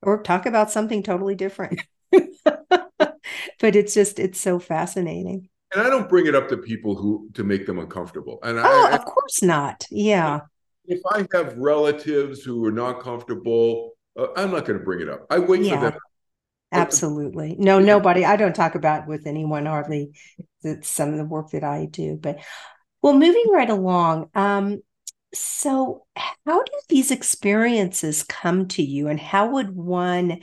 [0.01, 1.81] Or talk about something totally different.
[2.11, 7.29] but it's just it's so fascinating and I don't bring it up to people who
[7.33, 8.39] to make them uncomfortable.
[8.43, 9.85] And oh, I, of course not.
[9.89, 10.41] Yeah.
[10.85, 15.09] If I have relatives who are not comfortable, uh, I'm not going to bring it
[15.09, 15.25] up.
[15.29, 15.75] I wait yeah.
[15.75, 15.99] for them.
[16.71, 17.55] Absolutely.
[17.57, 18.25] No, nobody.
[18.25, 20.11] I don't talk about with anyone hardly.
[20.81, 22.17] Some of the work that I do.
[22.19, 22.39] But
[23.01, 24.29] well, moving right along.
[24.33, 24.81] Um,
[25.33, 26.05] so
[26.45, 30.41] how do these experiences come to you, and how would one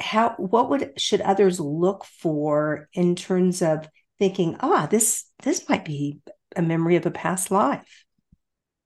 [0.00, 5.84] how what would should others look for in terms of thinking ah this this might
[5.84, 6.18] be
[6.56, 8.04] a memory of a past life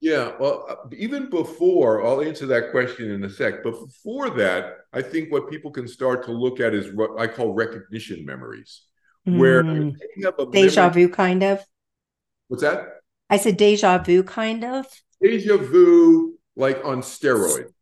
[0.00, 4.74] yeah well uh, even before i'll answer that question in a sec but before that
[4.92, 8.82] i think what people can start to look at is what i call recognition memories
[9.36, 9.94] where mm.
[10.52, 11.64] deja memory, vu kind of?
[12.48, 12.97] What's that
[13.30, 14.86] i said deja vu kind of
[15.20, 17.72] deja vu like on steroids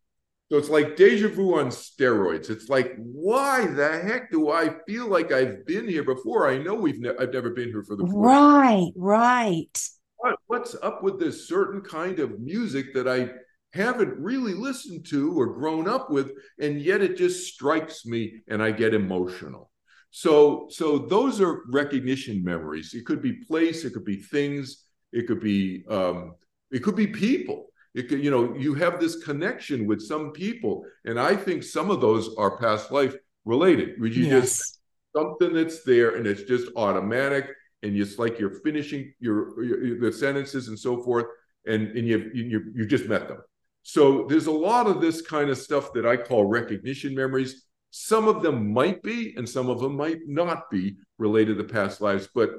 [0.50, 2.50] so it's like deja vu on steroids.
[2.50, 6.48] It's like, why the heck do I feel like I've been here before?
[6.48, 9.88] I know we've ne- I've never been here for the first right, right.
[10.18, 13.30] What, what's up with this certain kind of music that I
[13.72, 16.30] haven't really listened to or grown up with,
[16.60, 19.72] and yet it just strikes me and I get emotional.
[20.12, 22.94] So, so those are recognition memories.
[22.94, 26.34] It could be place, it could be things, it could be um,
[26.70, 27.66] it could be people
[27.96, 31.90] it could, you know, you have this connection with some people, and I think some
[31.90, 33.16] of those are past life
[33.46, 33.98] related.
[33.98, 34.42] Would you yes.
[34.42, 34.80] just
[35.16, 37.48] something that's there and it's just automatic,
[37.82, 41.24] and it's like you're finishing your, your the sentences and so forth,
[41.66, 43.38] and and you you you just met them.
[43.82, 47.64] So there's a lot of this kind of stuff that I call recognition memories.
[47.92, 52.02] Some of them might be, and some of them might not be related to past
[52.02, 52.28] lives.
[52.34, 52.50] But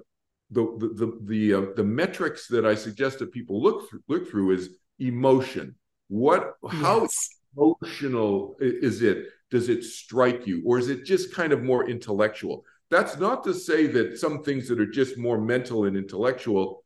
[0.52, 4.30] the the the the, uh, the metrics that I suggest that people look through, look
[4.30, 5.76] through is emotion.
[6.08, 7.30] What, how yes.
[7.56, 9.26] emotional is it?
[9.52, 10.64] Does it strike you?
[10.66, 12.64] Or is it just kind of more intellectual?
[12.90, 16.86] That's not to say that some things that are just more mental and intellectual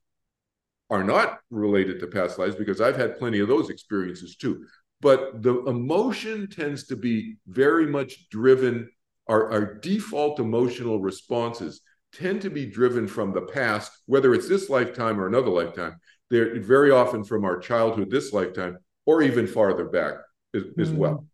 [0.89, 4.65] are not related to past lives, because I've had plenty of those experiences too.
[4.99, 8.89] But the emotion tends to be very much driven,
[9.27, 11.81] our, our default emotional responses
[12.13, 15.95] tend to be driven from the past, whether it's this lifetime or another lifetime.
[16.29, 20.13] They're very often from our childhood, this lifetime, or even farther back
[20.53, 20.81] as, mm.
[20.81, 21.25] as well.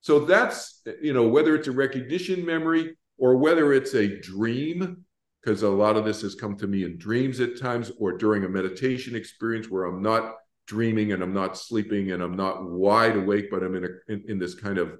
[0.00, 5.04] So that's, you know, whether it's a recognition memory or whether it's a dream,
[5.42, 8.44] because a lot of this has come to me in dreams at times or during
[8.44, 13.16] a meditation experience where I'm not dreaming and I'm not sleeping and I'm not wide
[13.16, 14.98] awake, but I'm in a in, in this kind of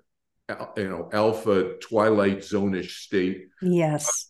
[0.76, 3.48] you know alpha twilight zonish state.
[3.62, 4.29] Yes.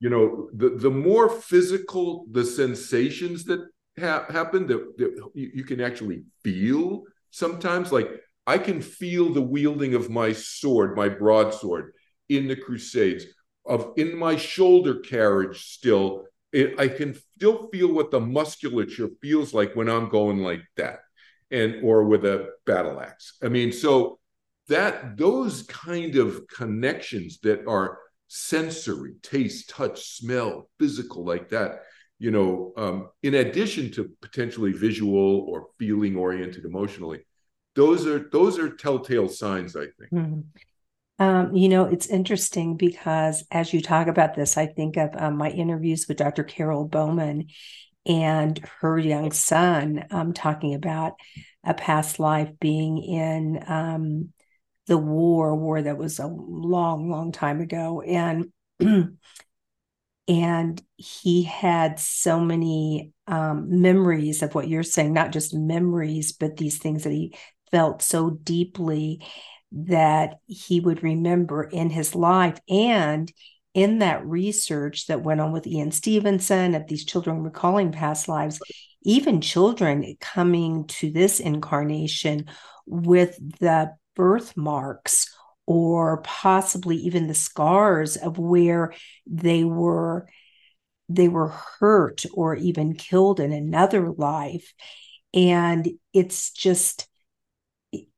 [0.00, 3.60] You know, the the more physical the sensations that
[3.98, 7.90] ha- happen that, that you, you can actually feel sometimes.
[7.90, 8.08] Like
[8.46, 11.92] I can feel the wielding of my sword, my broadsword,
[12.28, 13.24] in the Crusades,
[13.66, 16.24] of in my shoulder carriage still.
[16.52, 21.00] It, I can still feel what the musculature feels like when I'm going like that,
[21.50, 23.36] and or with a battle axe.
[23.42, 24.18] I mean, so
[24.68, 31.80] that those kind of connections that are sensory, taste, touch, smell, physical, like that,
[32.18, 37.20] you know, um, in addition to potentially visual or feeling oriented emotionally,
[37.74, 40.12] those are those are telltale signs, I think.
[40.12, 40.40] Mm-hmm.
[41.20, 45.36] Um, you know, it's interesting because as you talk about this, I think of um,
[45.36, 46.44] my interviews with Dr.
[46.44, 47.48] Carol Bowman
[48.06, 51.14] and her young son um, talking about
[51.64, 54.32] a past life being in um,
[54.88, 58.52] the war, war that was a long, long time ago, and
[60.28, 66.56] and he had so many um, memories of what you're saying, not just memories, but
[66.56, 67.34] these things that he
[67.70, 69.22] felt so deeply
[69.70, 72.58] that he would remember in his life.
[72.68, 73.30] And
[73.74, 78.60] in that research that went on with Ian Stevenson of these children recalling past lives,
[79.02, 82.46] even children coming to this incarnation
[82.86, 85.32] with the birthmarks
[85.64, 88.92] or possibly even the scars of where
[89.26, 90.28] they were
[91.08, 94.74] they were hurt or even killed in another life.
[95.32, 97.06] And it's just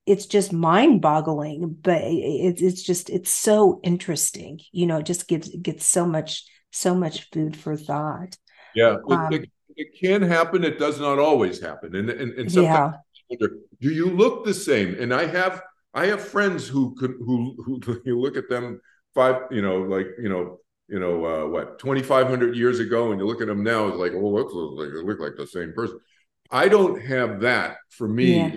[0.07, 5.29] it's just mind boggling but it, it's just it's so interesting you know it just
[5.29, 8.37] gives it gets so much so much food for thought.
[8.75, 11.95] Yeah it, um, it, it, can happen it does not always happen.
[11.95, 12.97] And and, and sometimes
[13.29, 13.47] yeah.
[13.81, 14.97] do you look the same?
[14.99, 15.63] And i have
[15.95, 18.81] i have friends who could who who you look at them
[19.15, 23.27] five you know like you know you know uh, what 2500 years ago and you
[23.27, 25.99] look at them now it's like oh looks like they look like the same person
[26.51, 28.55] i don't have that for me yeah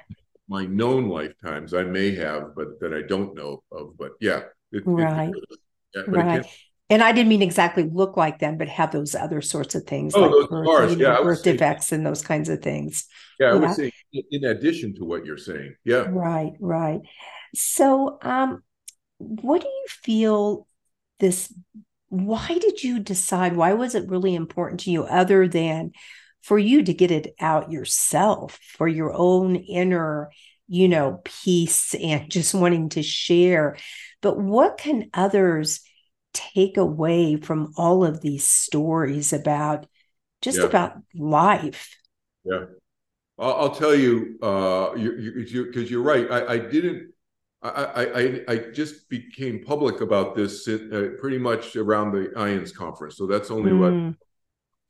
[0.48, 3.98] my known lifetimes I may have, but that I don't know of.
[3.98, 4.42] But yeah,
[4.72, 5.60] it, right, it,
[5.96, 6.46] yeah, right.
[6.90, 10.14] And I didn't mean exactly look like them, but have those other sorts of things.
[10.16, 13.06] Oh, like those birth, know, yeah, birth defects and those kinds of things.
[13.40, 15.76] Yeah, I would say in addition to what you're saying.
[15.86, 16.06] Yeah.
[16.10, 17.02] Right, right.
[17.56, 18.64] So, um,
[19.18, 20.68] what do you feel
[21.20, 21.54] this?
[22.10, 23.56] Why did you decide?
[23.56, 25.94] Why was it really important to you, other than
[26.44, 30.30] for you to get it out yourself for your own inner
[30.68, 33.78] you know peace and just wanting to share
[34.22, 35.82] but what can others
[36.34, 39.86] take away from all of these stories about
[40.42, 40.66] just yeah.
[40.66, 41.98] about life
[42.44, 42.66] yeah
[43.40, 47.14] i'll, I'll tell you uh you because you, are right I, I didn't
[47.64, 53.16] I, I I just became public about this uh, pretty much around the IANDS conference.
[53.16, 53.80] So that's only mm.
[53.80, 54.16] what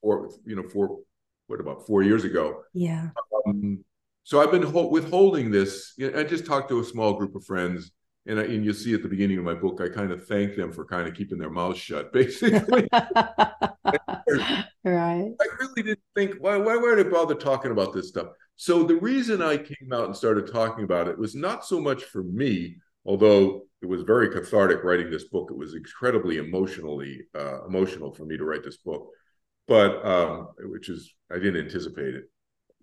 [0.01, 0.99] four you know four
[1.47, 2.63] what about four years ago.
[2.73, 3.09] Yeah.
[3.45, 3.83] Um,
[4.23, 5.93] so I've been ho- withholding this.
[6.15, 7.91] I just talked to a small group of friends,
[8.25, 10.55] and, I, and you'll see at the beginning of my book, I kind of thank
[10.55, 12.87] them for kind of keeping their mouths shut, basically.
[12.91, 14.65] right.
[14.85, 18.27] I really didn't think why why would I bother talking about this stuff.
[18.55, 22.03] So the reason I came out and started talking about it was not so much
[22.03, 25.49] for me, although it was very cathartic writing this book.
[25.51, 29.09] It was incredibly emotionally uh, emotional for me to write this book
[29.67, 32.29] but um, which is I didn't anticipate it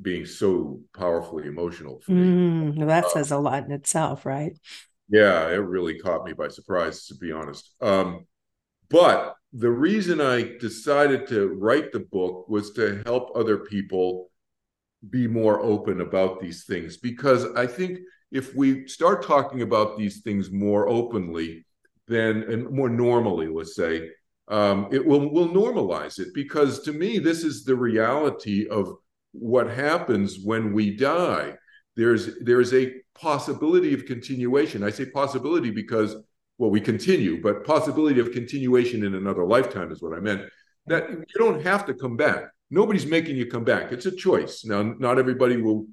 [0.01, 2.73] being so powerfully emotional for me.
[2.73, 4.59] Mm, that uh, says a lot in itself, right?
[5.11, 7.75] Yeah, it really caught me by surprise, to be honest.
[7.81, 8.27] Um,
[8.89, 14.31] but the reason I decided to write the book was to help other people
[15.09, 17.99] be more open about these things because I think
[18.31, 21.67] if we start talking about these things more openly,
[22.07, 24.11] then and more normally, let's say,
[24.47, 28.93] um, it will will normalize it because to me this is the reality of
[29.33, 31.55] what happens when we die
[31.97, 34.83] there's there's a possibility of continuation.
[34.83, 36.17] I say possibility because
[36.59, 40.43] well we continue but possibility of continuation in another lifetime is what i meant.
[40.87, 42.45] That you don't have to come back.
[42.71, 43.93] Nobody's making you come back.
[43.93, 44.65] It's a choice.
[44.65, 45.87] Now not everybody will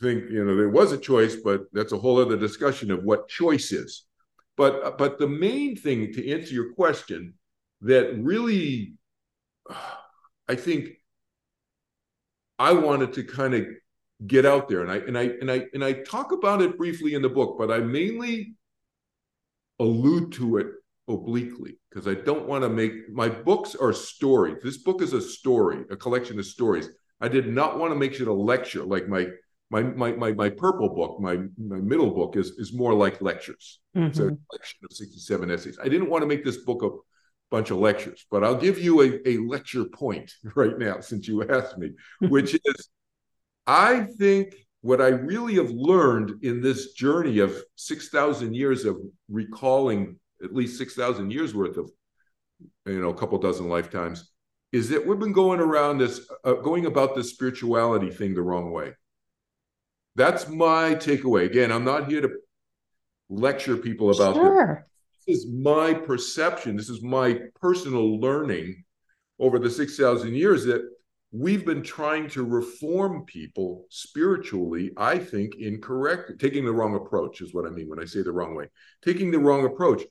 [0.00, 3.28] think you know there was a choice but that's a whole other discussion of what
[3.28, 4.04] choice is.
[4.56, 7.34] But but the main thing to answer your question
[7.80, 8.94] that really,
[10.48, 10.90] I think
[12.58, 13.66] I wanted to kind of
[14.26, 17.14] get out there, and I and I and I and I talk about it briefly
[17.14, 18.54] in the book, but I mainly
[19.78, 20.68] allude to it
[21.08, 24.58] obliquely because I don't want to make my books are stories.
[24.62, 26.88] This book is a story, a collection of stories.
[27.20, 29.26] I did not want to make it a lecture like my
[29.70, 33.80] my my my, my purple book, my, my middle book is is more like lectures.
[33.96, 34.06] Mm-hmm.
[34.06, 35.78] It's a collection of 67 essays.
[35.82, 36.90] I didn't want to make this book a
[37.50, 41.48] bunch of lectures, but I'll give you a, a lecture point right now since you
[41.48, 41.90] asked me,
[42.20, 42.88] which is
[43.66, 48.98] I think what I really have learned in this journey of 6,000 years of
[49.28, 51.90] recalling at least 6,000 years worth of,
[52.84, 54.30] you know, a couple dozen lifetimes
[54.72, 58.72] is that we've been going around this, uh, going about this spirituality thing the wrong
[58.72, 58.92] way.
[60.16, 61.46] That's my takeaway.
[61.46, 62.30] Again, I'm not here to
[63.28, 64.86] lecture people about sure
[65.26, 68.84] This is my perception, this is my personal learning
[69.38, 70.82] over the 6,000 years that
[71.36, 77.52] we've been trying to reform people spiritually, I think, incorrectly, taking the wrong approach is
[77.52, 78.70] what I mean when I say the wrong way,
[79.04, 80.02] taking the wrong approach.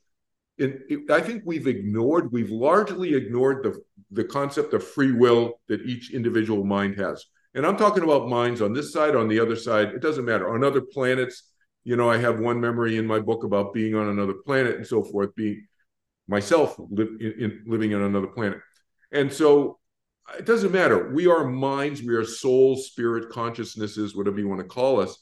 [0.58, 5.80] And I think we've ignored, we've largely ignored the, the concept of free will that
[5.80, 7.24] each individual mind has.
[7.54, 10.52] And I'm talking about minds on this side, on the other side, it doesn't matter.
[10.52, 11.50] On other planets,
[11.84, 14.86] you know, I have one memory in my book about being on another planet and
[14.86, 15.66] so forth, being
[16.28, 18.58] myself li- in, in, living on another planet.
[19.10, 19.78] And so
[20.38, 21.10] it doesn't matter.
[21.12, 25.16] We are minds, we are souls, spirit, consciousnesses, whatever you want to call us,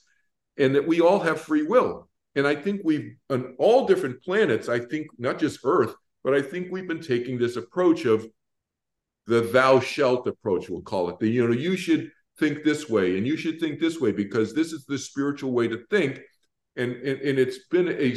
[0.56, 2.08] and that we all have free will.
[2.34, 5.94] And I think we've on all different planets, I think not just Earth,
[6.24, 8.26] but I think we've been taking this approach of
[9.26, 11.18] the thou shalt approach, we'll call it.
[11.18, 14.54] The, you know, you should think this way and you should think this way because
[14.54, 16.20] this is the spiritual way to think.
[16.76, 18.16] And, and, and it's been a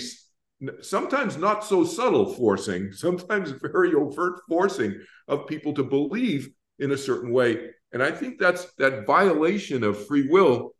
[0.82, 6.50] sometimes not so subtle forcing, sometimes very overt forcing of people to believe
[6.80, 7.70] in a certain way.
[7.92, 10.76] And I think that's that violation of free will.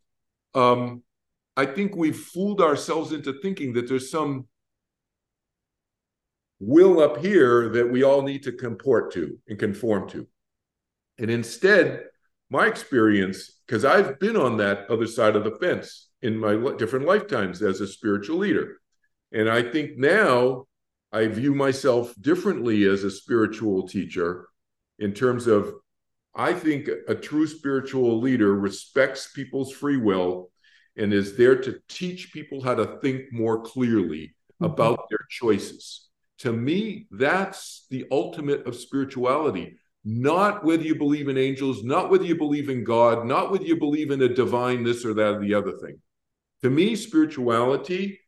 [0.54, 1.02] Um,
[1.56, 4.46] I think we've fooled ourselves into thinking that there's some
[6.58, 10.26] will up here that we all need to comport to and conform to.
[11.18, 12.04] And instead,
[12.50, 17.06] my experience, because I've been on that other side of the fence in my different
[17.06, 18.78] lifetimes as a spiritual leader.
[19.32, 20.66] And I think now
[21.12, 24.48] I view myself differently as a spiritual teacher
[24.98, 25.72] in terms of
[26.36, 30.50] I think a true spiritual leader respects people's free will
[30.96, 34.64] and is there to teach people how to think more clearly mm-hmm.
[34.66, 36.08] about their choices.
[36.40, 39.78] To me, that's the ultimate of spirituality.
[40.04, 43.76] Not whether you believe in angels, not whether you believe in God, not whether you
[43.76, 46.00] believe in a divine this or that or the other thing.
[46.62, 48.20] To me, spirituality,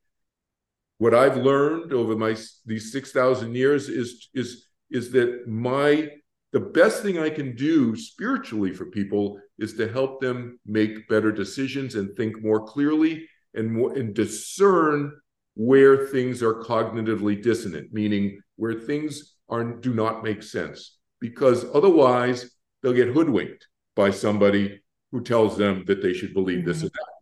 [0.96, 2.36] what I've learned over my
[2.66, 6.10] these six thousand years is is is that my
[6.52, 11.30] the best thing I can do spiritually for people is to help them make better
[11.30, 15.12] decisions and think more clearly and more and discern
[15.54, 20.96] where things are cognitively dissonant, meaning where things are do not make sense.
[21.20, 22.50] Because otherwise
[22.82, 24.80] they'll get hoodwinked by somebody
[25.10, 26.68] who tells them that they should believe mm-hmm.
[26.68, 27.17] this or that.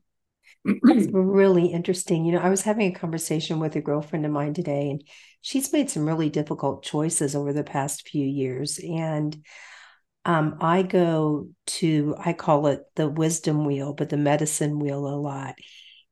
[0.82, 2.24] That's really interesting.
[2.24, 5.02] You know, I was having a conversation with a girlfriend of mine today, and
[5.40, 8.78] she's made some really difficult choices over the past few years.
[8.78, 9.36] And
[10.24, 15.16] um, I go to, I call it the wisdom wheel, but the medicine wheel a
[15.16, 15.56] lot,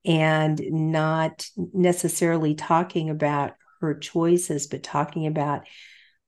[0.05, 5.63] and not necessarily talking about her choices, but talking about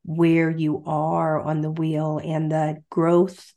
[0.04, 3.52] where you are on the wheel and the growth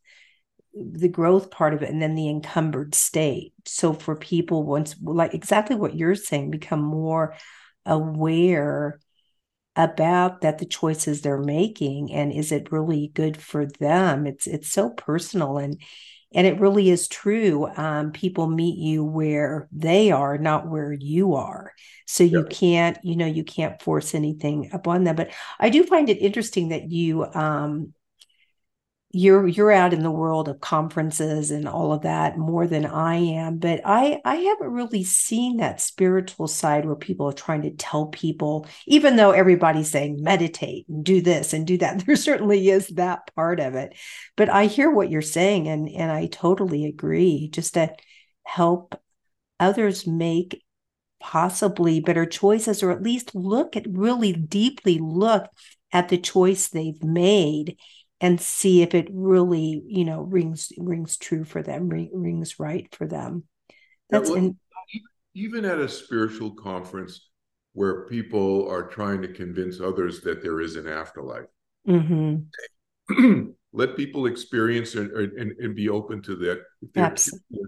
[0.74, 3.54] the growth part of it and then the encumbered state.
[3.66, 7.36] So for people once like exactly what you're saying become more
[7.86, 9.00] aware
[9.76, 14.28] about that the choices they're making and is it really good for them?
[14.28, 15.82] It's it's so personal and
[16.32, 17.68] and it really is true.
[17.76, 21.74] Um, people meet you where they are not where you are.
[22.06, 25.16] So you can't you know you can't force anything upon them.
[25.16, 27.94] But i do find it interesting that you um,
[29.12, 33.16] you're you're out in the world of conferences and all of that more than I
[33.16, 37.72] am but I I haven't really seen that spiritual side where people are trying to
[37.72, 42.70] tell people even though everybody's saying meditate and do this and do that there certainly
[42.70, 43.96] is that part of it.
[44.36, 47.96] But I hear what you're saying and and I totally agree just to
[48.44, 49.00] help
[49.60, 50.64] others make
[51.20, 55.48] possibly better choices or at least look at really deeply look
[55.92, 57.78] at the choice they've made
[58.22, 62.94] and see if it really you know rings rings true for them ring, rings right
[62.94, 63.44] for them.
[64.10, 64.60] That's yeah, well, in-
[65.36, 67.30] even at a spiritual conference
[67.74, 71.46] where people are trying to convince others that there is an afterlife.
[71.88, 73.42] Mm-hmm.
[73.74, 76.62] let people experience and, and, and, be open to that.
[76.82, 77.60] If they're, Absolutely.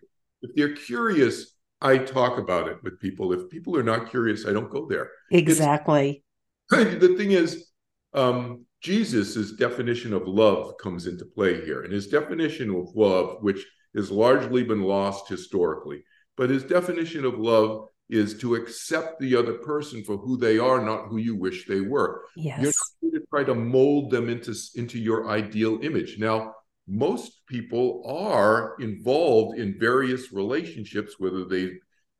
[0.42, 3.34] if they're curious i talk about it with people.
[3.34, 5.10] If people are not curious i don't go there.
[5.32, 6.24] Exactly.
[6.72, 7.68] It's, the thing is
[8.14, 11.84] um, Jesus' definition of love comes into play here.
[11.84, 13.66] And his definition of love, which
[13.96, 16.04] has largely been lost historically,
[16.36, 20.84] but his definition of love is to accept the other person for who they are,
[20.84, 22.24] not who you wish they were.
[22.36, 22.58] Yes.
[22.60, 26.18] You're not going to try to mold them into, into your ideal image.
[26.18, 26.56] Now,
[26.88, 31.72] most people are involved in various relationships, whether they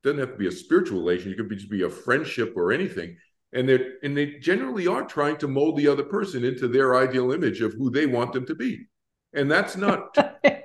[0.04, 2.72] doesn't have to be a spiritual relationship, it could be just be a friendship or
[2.72, 3.18] anything
[3.54, 7.32] and they and they generally are trying to mold the other person into their ideal
[7.32, 8.86] image of who they want them to be.
[9.34, 10.16] And that's not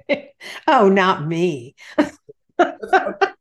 [0.67, 1.75] oh not me.
[2.59, 3.37] Not,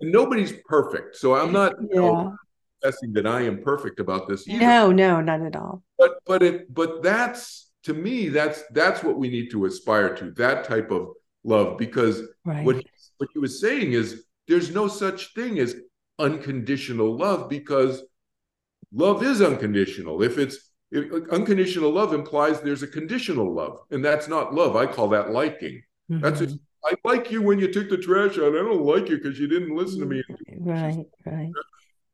[0.00, 1.16] nobody's perfect.
[1.16, 2.00] So i'm not yeah.
[2.00, 2.36] know,
[2.82, 4.60] that i am perfect about this either.
[4.60, 5.82] no no not at all.
[5.98, 10.30] But but it but that's to me, that's that's what we need to aspire to,
[10.32, 11.10] that type of
[11.44, 12.64] love, because right.
[12.64, 12.84] what
[13.18, 15.76] what he was saying is there's no such thing as
[16.20, 18.02] unconditional love because
[18.92, 20.22] love is unconditional.
[20.22, 24.76] If it's if, unconditional love implies there's a conditional love, and that's not love.
[24.76, 25.82] I call that liking.
[26.10, 26.20] Mm-hmm.
[26.20, 26.48] That's a,
[26.84, 28.54] I like you when you took the trash out.
[28.54, 30.22] I don't like you because you didn't listen to me.
[30.58, 31.50] Right, right.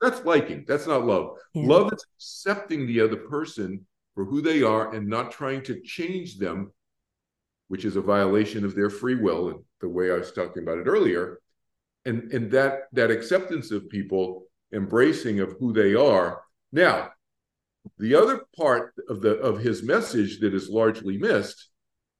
[0.00, 0.64] That's liking.
[0.68, 1.38] That's not love.
[1.54, 1.66] Yeah.
[1.66, 6.38] Love is accepting the other person for who they are and not trying to change
[6.38, 6.72] them,
[7.68, 10.78] which is a violation of their free will, and the way I was talking about
[10.78, 11.40] it earlier.
[12.06, 16.40] And, and that that acceptance of people, embracing of who they are.
[16.72, 17.10] Now,
[17.98, 21.68] the other part of the of his message that is largely missed,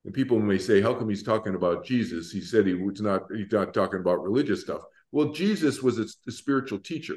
[0.04, 3.22] and people may say, "How come he's talking about Jesus?" He said he was not.
[3.34, 4.82] He's not talking about religious stuff.
[5.12, 7.16] Well, Jesus was a, a spiritual teacher.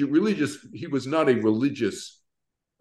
[0.00, 0.58] Religious.
[0.72, 2.22] He was not a religious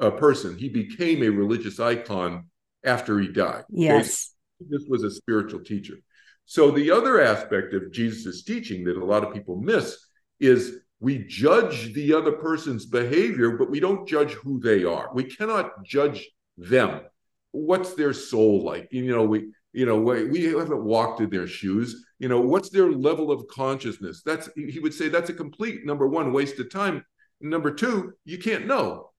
[0.02, 0.58] uh, person.
[0.58, 2.50] He became a religious icon
[2.84, 3.66] after he died.
[3.70, 4.70] Yes, okay?
[4.72, 5.96] this was a spiritual teacher.
[6.50, 9.98] So the other aspect of Jesus' teaching that a lot of people miss
[10.40, 15.10] is we judge the other person's behavior, but we don't judge who they are.
[15.14, 16.26] We cannot judge
[16.58, 17.02] them.
[17.52, 18.88] What's their soul like?
[18.92, 22.06] You know, we you know we, we haven't walked in their shoes.
[22.18, 24.22] You know, what's their level of consciousness?
[24.26, 27.04] That's he would say that's a complete number one waste of time.
[27.42, 29.12] Number two, you can't know.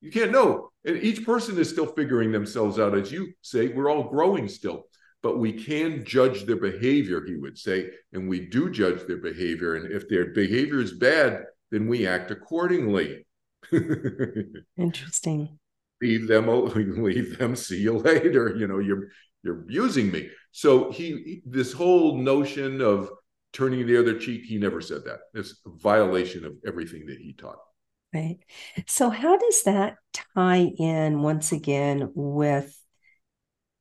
[0.00, 0.70] You can't know.
[0.84, 3.66] And each person is still figuring themselves out, as you say.
[3.66, 4.84] We're all growing still
[5.26, 9.74] but we can judge their behavior, he would say, and we do judge their behavior.
[9.74, 13.26] And if their behavior is bad, then we act accordingly.
[14.76, 15.58] Interesting.
[16.00, 16.46] Leave them,
[17.02, 17.56] leave them.
[17.56, 18.54] See you later.
[18.56, 19.08] You know, you're
[19.42, 20.30] you're abusing me.
[20.52, 23.10] So he, this whole notion of
[23.52, 25.18] turning the other cheek, he never said that.
[25.34, 27.58] It's a violation of everything that he taught.
[28.14, 28.38] Right.
[28.86, 29.96] So how does that
[30.36, 32.80] tie in once again with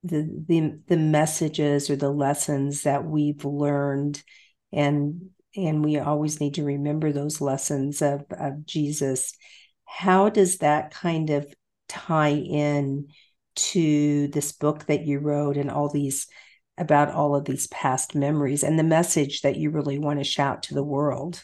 [0.05, 4.21] the the the messages or the lessons that we've learned
[4.71, 9.33] and and we always need to remember those lessons of of Jesus.
[9.85, 11.51] How does that kind of
[11.87, 13.07] tie in
[13.55, 16.27] to this book that you wrote and all these
[16.77, 20.63] about all of these past memories and the message that you really want to shout
[20.63, 21.43] to the world?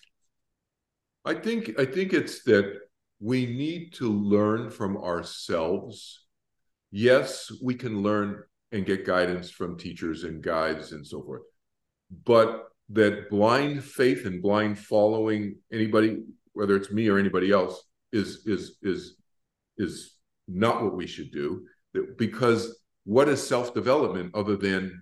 [1.24, 2.80] I think i think it's that
[3.20, 6.26] we need to learn from ourselves.
[6.92, 11.42] Yes we can learn and get guidance from teachers and guides and so forth.
[12.26, 18.46] But that blind faith and blind following anybody, whether it's me or anybody else, is
[18.46, 19.16] is is
[19.78, 20.16] is
[20.48, 21.66] not what we should do.
[22.18, 25.02] Because what is self development other than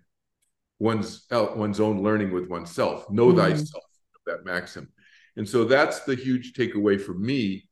[0.79, 3.09] one's one's own learning with oneself?
[3.09, 3.39] Know mm-hmm.
[3.39, 3.83] thyself,
[4.25, 4.89] that maxim.
[5.35, 7.68] And so that's the huge takeaway for me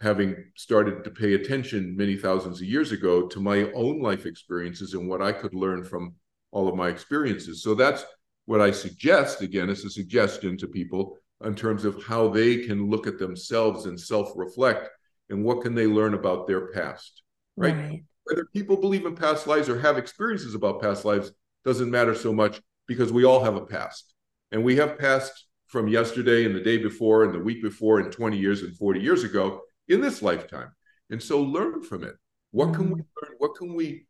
[0.00, 4.94] having started to pay attention many thousands of years ago to my own life experiences
[4.94, 6.14] and what I could learn from
[6.52, 7.62] all of my experiences.
[7.62, 8.04] So that's
[8.46, 12.88] what I suggest, again, as a suggestion to people in terms of how they can
[12.88, 14.88] look at themselves and self-reflect
[15.28, 17.22] and what can they learn about their past,
[17.56, 17.76] right?
[17.76, 18.02] right?
[18.24, 21.32] Whether people believe in past lives or have experiences about past lives
[21.64, 24.14] doesn't matter so much because we all have a past.
[24.50, 28.10] And we have past from yesterday and the day before and the week before and
[28.10, 30.70] 20 years and 40 years ago in this lifetime.
[31.10, 32.14] And so learn from it.
[32.52, 33.26] What can we mm-hmm.
[33.26, 33.34] learn?
[33.38, 34.06] What can we,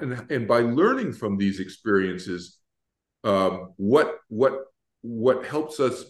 [0.00, 2.58] and, and by learning from these experiences,
[3.24, 4.60] um, what what
[5.02, 6.04] what helps us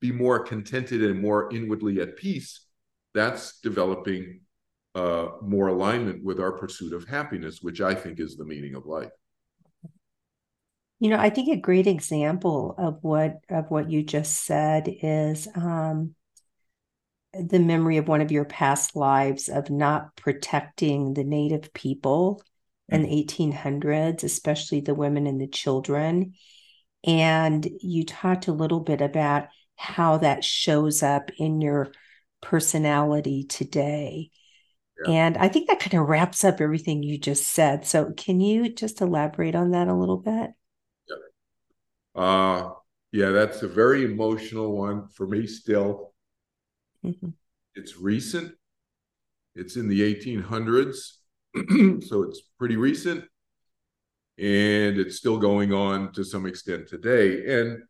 [0.00, 2.66] be more contented and more inwardly at peace?
[3.14, 4.40] That's developing
[4.94, 8.86] uh, more alignment with our pursuit of happiness, which I think is the meaning of
[8.86, 9.10] life.
[11.00, 15.48] You know, I think a great example of what of what you just said is
[15.54, 16.14] um,
[17.34, 22.42] the memory of one of your past lives of not protecting the native people
[22.88, 26.34] in the 1800s especially the women and the children.
[27.04, 31.90] And you talked a little bit about how that shows up in your
[32.40, 34.30] personality today.
[35.06, 35.12] Yeah.
[35.12, 37.86] and i think that kind of wraps up everything you just said.
[37.86, 40.50] So can you just elaborate on that a little bit?
[41.08, 42.22] Yeah.
[42.22, 42.70] uh
[43.10, 46.11] yeah that's a very emotional one for me still
[47.04, 47.30] Mm-hmm.
[47.74, 48.54] It's recent.
[49.54, 51.18] It's in the 1800s,
[52.06, 53.24] so it's pretty recent,
[54.38, 57.60] and it's still going on to some extent today.
[57.60, 57.82] And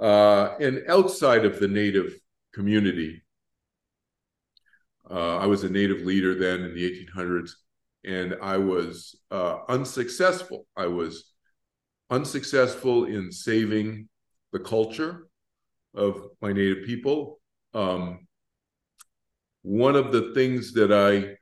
[0.00, 2.14] uh, and outside of the native
[2.54, 3.22] community,
[5.10, 7.50] uh, I was a native leader then in the 1800s,
[8.04, 10.66] and I was uh, unsuccessful.
[10.76, 11.32] I was
[12.10, 14.08] unsuccessful in saving
[14.52, 15.28] the culture
[15.94, 17.40] of my native people.
[17.74, 18.23] Um,
[19.64, 21.36] one of the things that I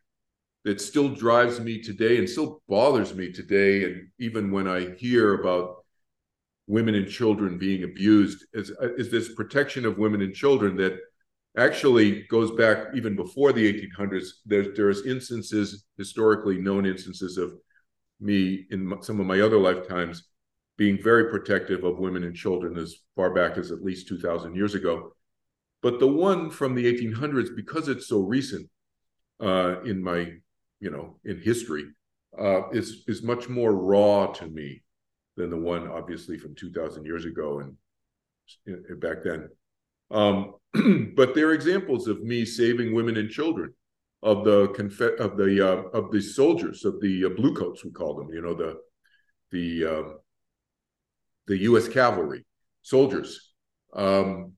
[0.64, 3.82] that still drives me today and still bothers me today.
[3.82, 5.84] And even when I hear about
[6.68, 10.98] women and children being abused, is, is this protection of women and children that
[11.58, 14.28] actually goes back even before the 1800s.
[14.46, 17.54] There's there's instances, historically known instances of
[18.20, 20.28] me in some of my other lifetimes
[20.76, 24.76] being very protective of women and children as far back as at least 2,000 years
[24.76, 25.12] ago.
[25.82, 28.68] But the one from the 1800s, because it's so recent
[29.40, 30.32] uh, in my,
[30.80, 31.84] you know, in history,
[32.38, 34.82] uh, is is much more raw to me
[35.36, 37.76] than the one obviously from 2,000 years ago and,
[38.66, 39.48] and back then.
[40.10, 40.54] Um,
[41.16, 43.74] but they're examples of me saving women and children
[44.22, 48.14] of the conf- of the uh, of the soldiers of the uh, bluecoats we call
[48.14, 48.28] them.
[48.32, 48.76] You know the
[49.50, 50.18] the um,
[51.46, 51.88] the U.S.
[51.88, 52.44] cavalry
[52.82, 53.52] soldiers,
[53.94, 54.52] um,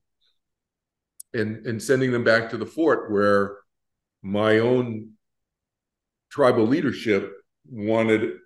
[1.35, 3.57] and and sending them back to the fort where
[4.21, 5.11] my own
[6.31, 7.31] tribal leadership
[7.69, 8.37] wanted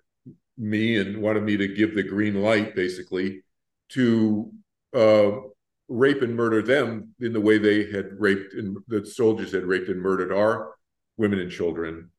[0.58, 3.42] me and wanted me to give the green light basically
[3.88, 4.52] to
[4.94, 5.30] uh,
[5.88, 9.88] rape and murder them in the way they had raped and the soldiers had raped
[9.88, 10.74] and murdered our
[11.16, 12.10] women and children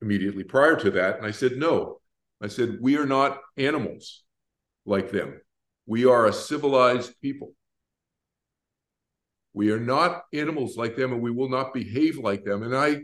[0.00, 1.18] immediately prior to that.
[1.18, 2.00] And I said, no.
[2.42, 4.24] I said, we are not animals
[4.84, 5.40] like them.
[5.86, 7.54] We are a civilized people.
[9.54, 12.62] We are not animals like them, and we will not behave like them.
[12.62, 13.02] And I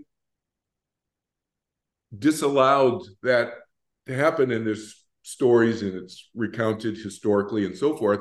[2.16, 3.52] disallowed that
[4.06, 4.50] to happen.
[4.50, 8.20] And there's stories, and it's recounted historically and so forth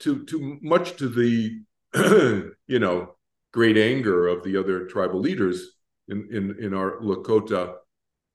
[0.00, 1.60] to to much to the
[2.66, 3.14] you know
[3.52, 5.76] great anger of the other tribal leaders
[6.08, 7.74] in in in our Lakota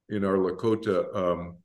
[0.10, 1.57] in our Lakota um,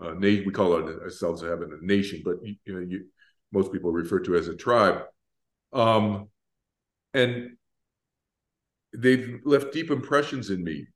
[0.00, 3.06] uh, we call it ourselves having a nation, but you, know you,
[3.52, 5.02] most people refer to as a tribe,
[5.72, 6.28] um,
[7.14, 7.56] and
[8.96, 10.86] they've left deep impressions in me.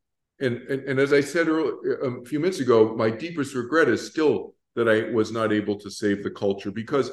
[0.40, 4.04] And, and and as I said earlier, a few minutes ago, my deepest regret is
[4.04, 7.10] still that I was not able to save the culture because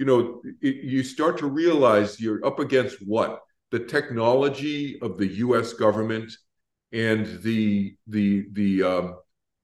[0.00, 3.40] you know, it, you start to realize you're up against what
[3.70, 5.74] the technology of the U.S.
[5.74, 6.32] government
[6.90, 9.16] and the the the um,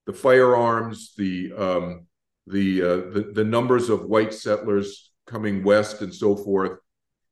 [0.05, 2.07] the firearms, the um,
[2.47, 6.81] the, uh, the the numbers of white settlers coming west and so forth,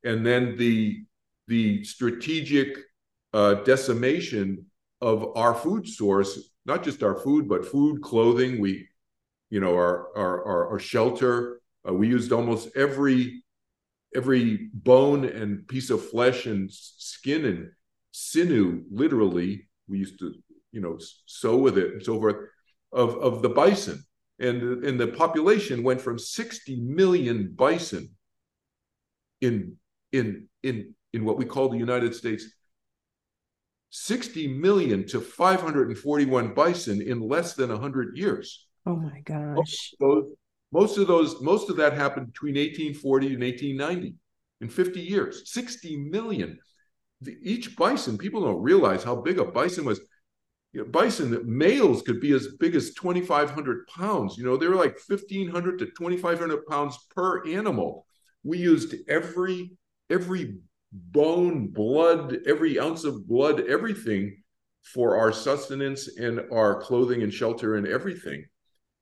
[0.04, 1.04] and then the
[1.48, 2.78] the strategic
[3.32, 4.66] uh, decimation
[5.00, 8.60] of our food source, not just our food, but food, clothing.
[8.60, 8.88] We,
[9.50, 13.42] you know, our our our, our shelter, uh, we used almost every
[14.14, 17.70] every bone and piece of flesh and skin and
[18.12, 19.68] sinew, literally.
[19.88, 20.34] We used to,
[20.72, 22.36] you know, sew with it and so forth
[22.92, 24.04] of, of the bison.
[24.38, 28.10] And, and the population went from 60 million bison
[29.40, 29.76] in
[30.14, 32.44] in in in what we call the United States
[33.90, 38.66] 60 million to 541 bison in less than 100 years.
[38.86, 39.94] Oh my gosh.
[40.00, 40.24] Those,
[40.72, 44.16] most of those, most of that happened between 1840 and 1890
[44.60, 46.58] in 50 years, 60 million.
[47.20, 50.00] The, each bison, people don't realize how big a bison was.
[50.72, 54.36] You know, bison males could be as big as 2,500 pounds.
[54.36, 58.06] You know, they were like 1,500 to 2,500 pounds per animal.
[58.42, 59.70] We used every
[60.10, 60.56] every
[60.92, 64.42] bone, blood, every ounce of blood, everything
[64.82, 68.44] for our sustenance and our clothing and shelter and everything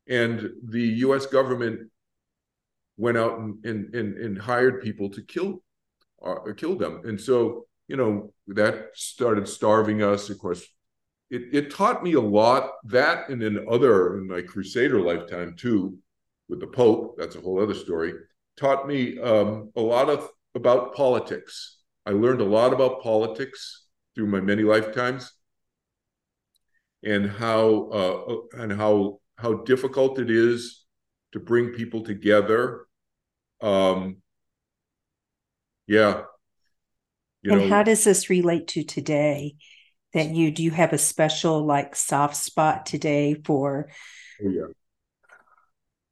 [0.08, 1.26] and the U.S.
[1.26, 1.90] government
[2.96, 5.62] went out and and, and, and hired people to kill
[6.24, 10.30] uh, kill them, and so you know that started starving us.
[10.30, 10.64] Of course,
[11.30, 12.72] it it taught me a lot.
[12.84, 15.98] That and in other in my Crusader lifetime too,
[16.48, 17.16] with the Pope.
[17.18, 18.12] That's a whole other story.
[18.56, 21.78] Taught me um, a lot of about politics.
[22.06, 25.32] I learned a lot about politics through my many lifetimes,
[27.04, 30.84] and how uh, and how how difficult it is
[31.32, 32.86] to bring people together.
[33.60, 34.18] Um,
[35.86, 36.22] yeah.
[37.42, 39.56] You and know, how does this relate to today?
[40.14, 43.88] That you do you have a special like soft spot today for?
[44.44, 44.66] Oh yeah,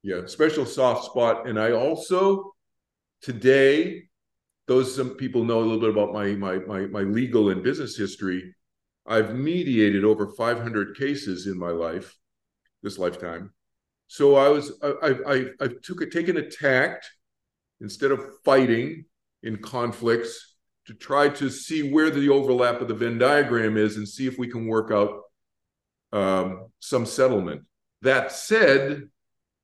[0.03, 2.55] yeah, special soft spot, and I also
[3.23, 4.09] today,
[4.71, 7.97] those some people know a little bit about my my my my legal and business
[7.97, 8.55] history.
[9.05, 12.17] I've mediated over 500 cases in my life
[12.81, 13.53] this lifetime.
[14.07, 17.11] So I was I I I took a, taken a tact
[17.81, 19.07] instead of fighting
[19.43, 20.55] in conflicts
[20.87, 24.39] to try to see where the overlap of the Venn diagram is and see if
[24.39, 25.23] we can work out
[26.13, 27.63] um, some settlement.
[28.03, 29.09] That said,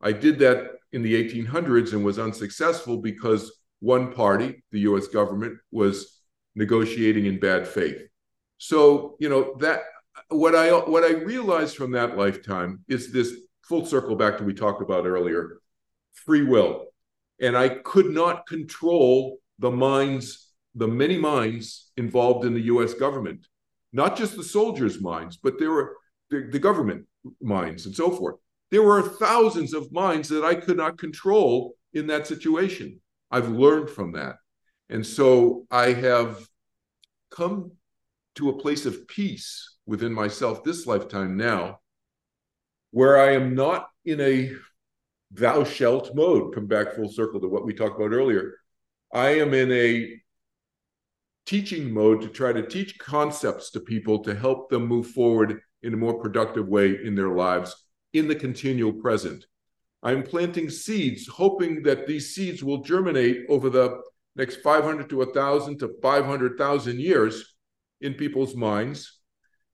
[0.00, 5.06] I did that in the 1800s and was unsuccessful because one party, the U.S.
[5.08, 6.20] government, was
[6.54, 8.00] negotiating in bad faith.
[8.58, 9.80] So you know that
[10.28, 14.54] what I what I realized from that lifetime is this full circle back to we
[14.54, 15.58] talked about earlier,
[16.12, 16.86] free will,
[17.40, 22.94] and I could not control the minds, the many minds involved in the U.S.
[22.94, 23.46] government,
[23.92, 25.96] not just the soldiers' minds, but there were
[26.30, 27.06] the, the government
[27.40, 28.36] minds and so forth.
[28.70, 33.00] There were thousands of minds that I could not control in that situation.
[33.30, 34.36] I've learned from that.
[34.88, 36.46] And so I have
[37.30, 37.72] come
[38.36, 41.80] to a place of peace within myself this lifetime now,
[42.90, 44.52] where I am not in a
[45.30, 48.54] thou shalt mode, come back full circle to what we talked about earlier.
[49.12, 50.20] I am in a
[51.46, 55.94] teaching mode to try to teach concepts to people to help them move forward in
[55.94, 57.74] a more productive way in their lives
[58.12, 59.46] in the continual present.
[60.02, 64.00] I'm planting seeds, hoping that these seeds will germinate over the
[64.36, 67.56] next 500 to 1,000 to 500,000 years
[68.00, 69.20] in people's minds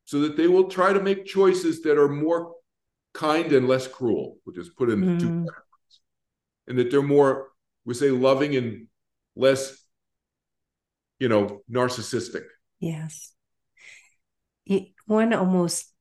[0.05, 2.55] so that they will try to make choices that are more
[3.15, 5.19] kind and less cruel, which is put in mm.
[5.19, 6.01] two categories,
[6.67, 7.49] and that they're more,
[7.85, 8.87] we say, loving and
[9.37, 9.77] less,
[11.19, 12.45] you know, narcissistic.
[12.81, 13.33] Yes.
[15.07, 15.93] One almost,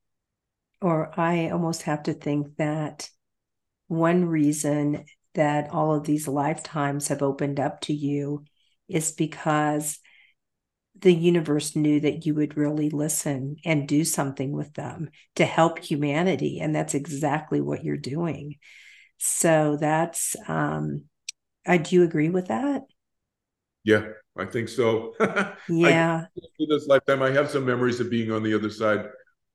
[0.81, 3.09] or I almost have to think that
[3.91, 8.45] one reason that all of these lifetimes have opened up to you
[8.87, 9.99] is because
[10.97, 15.77] the universe knew that you would really listen and do something with them to help
[15.79, 16.61] humanity.
[16.61, 18.55] And that's exactly what you're doing.
[19.17, 21.03] So that's, um,
[21.67, 22.83] I do you agree with that?
[23.83, 24.05] Yeah,
[24.37, 25.15] I think so.
[25.67, 26.25] yeah.
[26.33, 29.05] I, this lifetime, I have some memories of being on the other side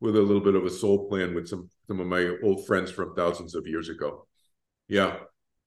[0.00, 2.90] with a little bit of a soul plan with some some of my old friends
[2.90, 4.26] from thousands of years ago.
[4.88, 5.18] Yeah.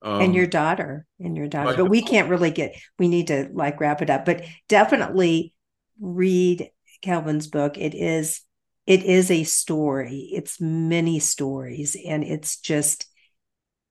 [0.02, 3.50] Um, and your daughter and your daughter but we can't really get we need to
[3.52, 5.54] like wrap it up but definitely
[6.00, 6.72] read
[7.02, 7.78] Kelvin's book.
[7.78, 8.42] It is
[8.86, 10.30] it is a story.
[10.34, 13.08] It's many stories and it's just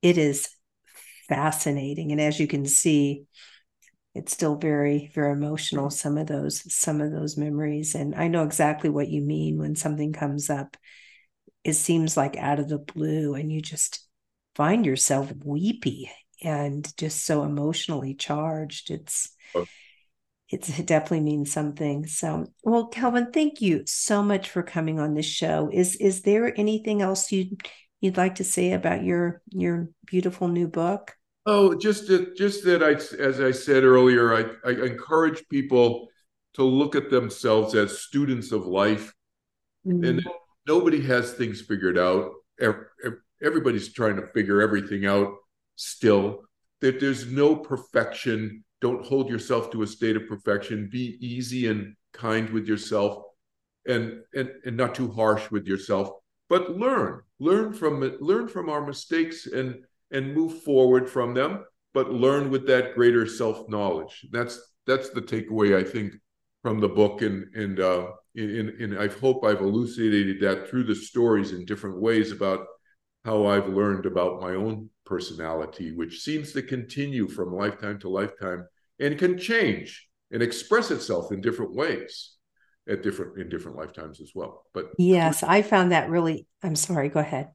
[0.02, 0.48] it is
[1.28, 3.24] fascinating and as you can see
[4.18, 8.44] it's still very very emotional some of those some of those memories and I know
[8.44, 10.76] exactly what you mean when something comes up
[11.64, 14.06] it seems like out of the blue and you just
[14.54, 16.10] find yourself weepy
[16.42, 19.66] and just so emotionally charged it's oh
[20.50, 22.06] it definitely means something.
[22.06, 25.68] So, well, Kelvin, thank you so much for coming on this show.
[25.70, 27.68] Is is there anything else you would
[28.00, 31.17] you'd like to say about your your beautiful new book?
[31.50, 32.90] Oh, just that, just that I,
[33.22, 36.08] as I said earlier, I, I encourage people
[36.54, 39.14] to look at themselves as students of life,
[39.86, 40.04] mm-hmm.
[40.04, 40.26] and
[40.66, 42.32] nobody has things figured out.
[43.42, 45.32] Everybody's trying to figure everything out
[45.76, 46.42] still.
[46.82, 51.94] That there's no perfection don't hold yourself to a state of perfection be easy and
[52.12, 53.24] kind with yourself
[53.86, 56.10] and and, and not too harsh with yourself
[56.48, 61.64] but learn learn from it learn from our mistakes and and move forward from them
[61.94, 66.12] but learn with that greater self knowledge that's that's the takeaway i think
[66.62, 70.94] from the book and and uh in, in i hope i've elucidated that through the
[70.94, 72.66] stories in different ways about
[73.24, 78.66] how i've learned about my own personality, which seems to continue from lifetime to lifetime
[79.00, 82.34] and can change and express itself in different ways
[82.88, 84.64] at different in different lifetimes as well.
[84.74, 86.46] But yes, I found that really.
[86.62, 87.08] I'm sorry.
[87.08, 87.48] Go ahead.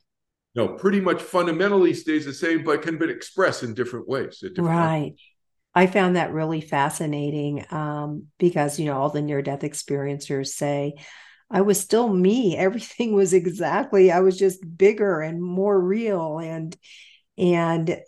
[0.55, 4.39] No, pretty much fundamentally stays the same, but can be expressed in different ways.
[4.39, 5.13] Different right.
[5.75, 10.93] I found that really fascinating um, because you know all the near death experiencers say
[11.49, 12.55] I was still me.
[12.57, 14.11] Everything was exactly.
[14.11, 16.75] I was just bigger and more real and
[17.35, 17.99] and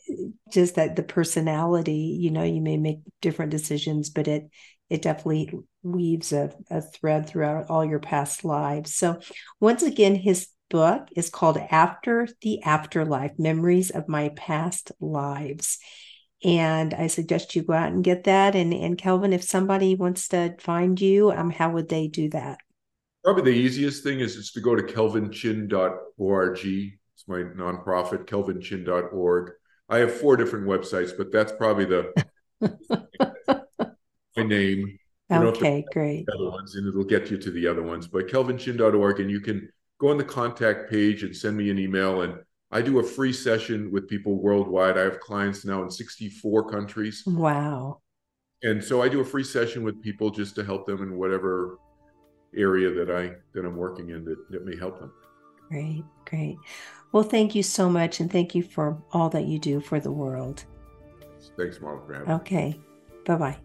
[0.52, 4.48] just that the personality you know you may make different decisions but it
[4.88, 9.20] it definitely weaves a, a thread throughout all your past lives so
[9.60, 15.78] once again his book is called after the afterlife memories of my past lives
[16.44, 20.28] and i suggest you go out and get that and and kelvin if somebody wants
[20.28, 22.60] to find you um how would they do that
[23.24, 26.60] probably the easiest thing is just to go to kelvinchin.org
[27.16, 29.52] it's my nonprofit, kelvinchin.org.
[29.88, 32.12] I have four different websites, but that's probably the
[34.36, 34.98] my name.
[35.30, 36.28] You okay, great.
[36.34, 38.08] Other ones, and it'll get you to the other ones.
[38.08, 39.70] But kelvinchin.org, and you can
[40.00, 42.22] go on the contact page and send me an email.
[42.22, 42.40] And
[42.72, 44.98] I do a free session with people worldwide.
[44.98, 47.24] I have clients now in 64 countries.
[47.26, 48.02] Wow.
[48.64, 51.80] And so I do a free session with people just to help them in whatever
[52.56, 55.12] area that I that I'm working in that, that may help them.
[55.70, 56.58] Great, great.
[57.12, 60.12] Well, thank you so much, and thank you for all that you do for the
[60.12, 60.66] world.
[61.58, 62.80] Thanks, Marla, for having Okay.
[63.26, 63.65] Bye bye.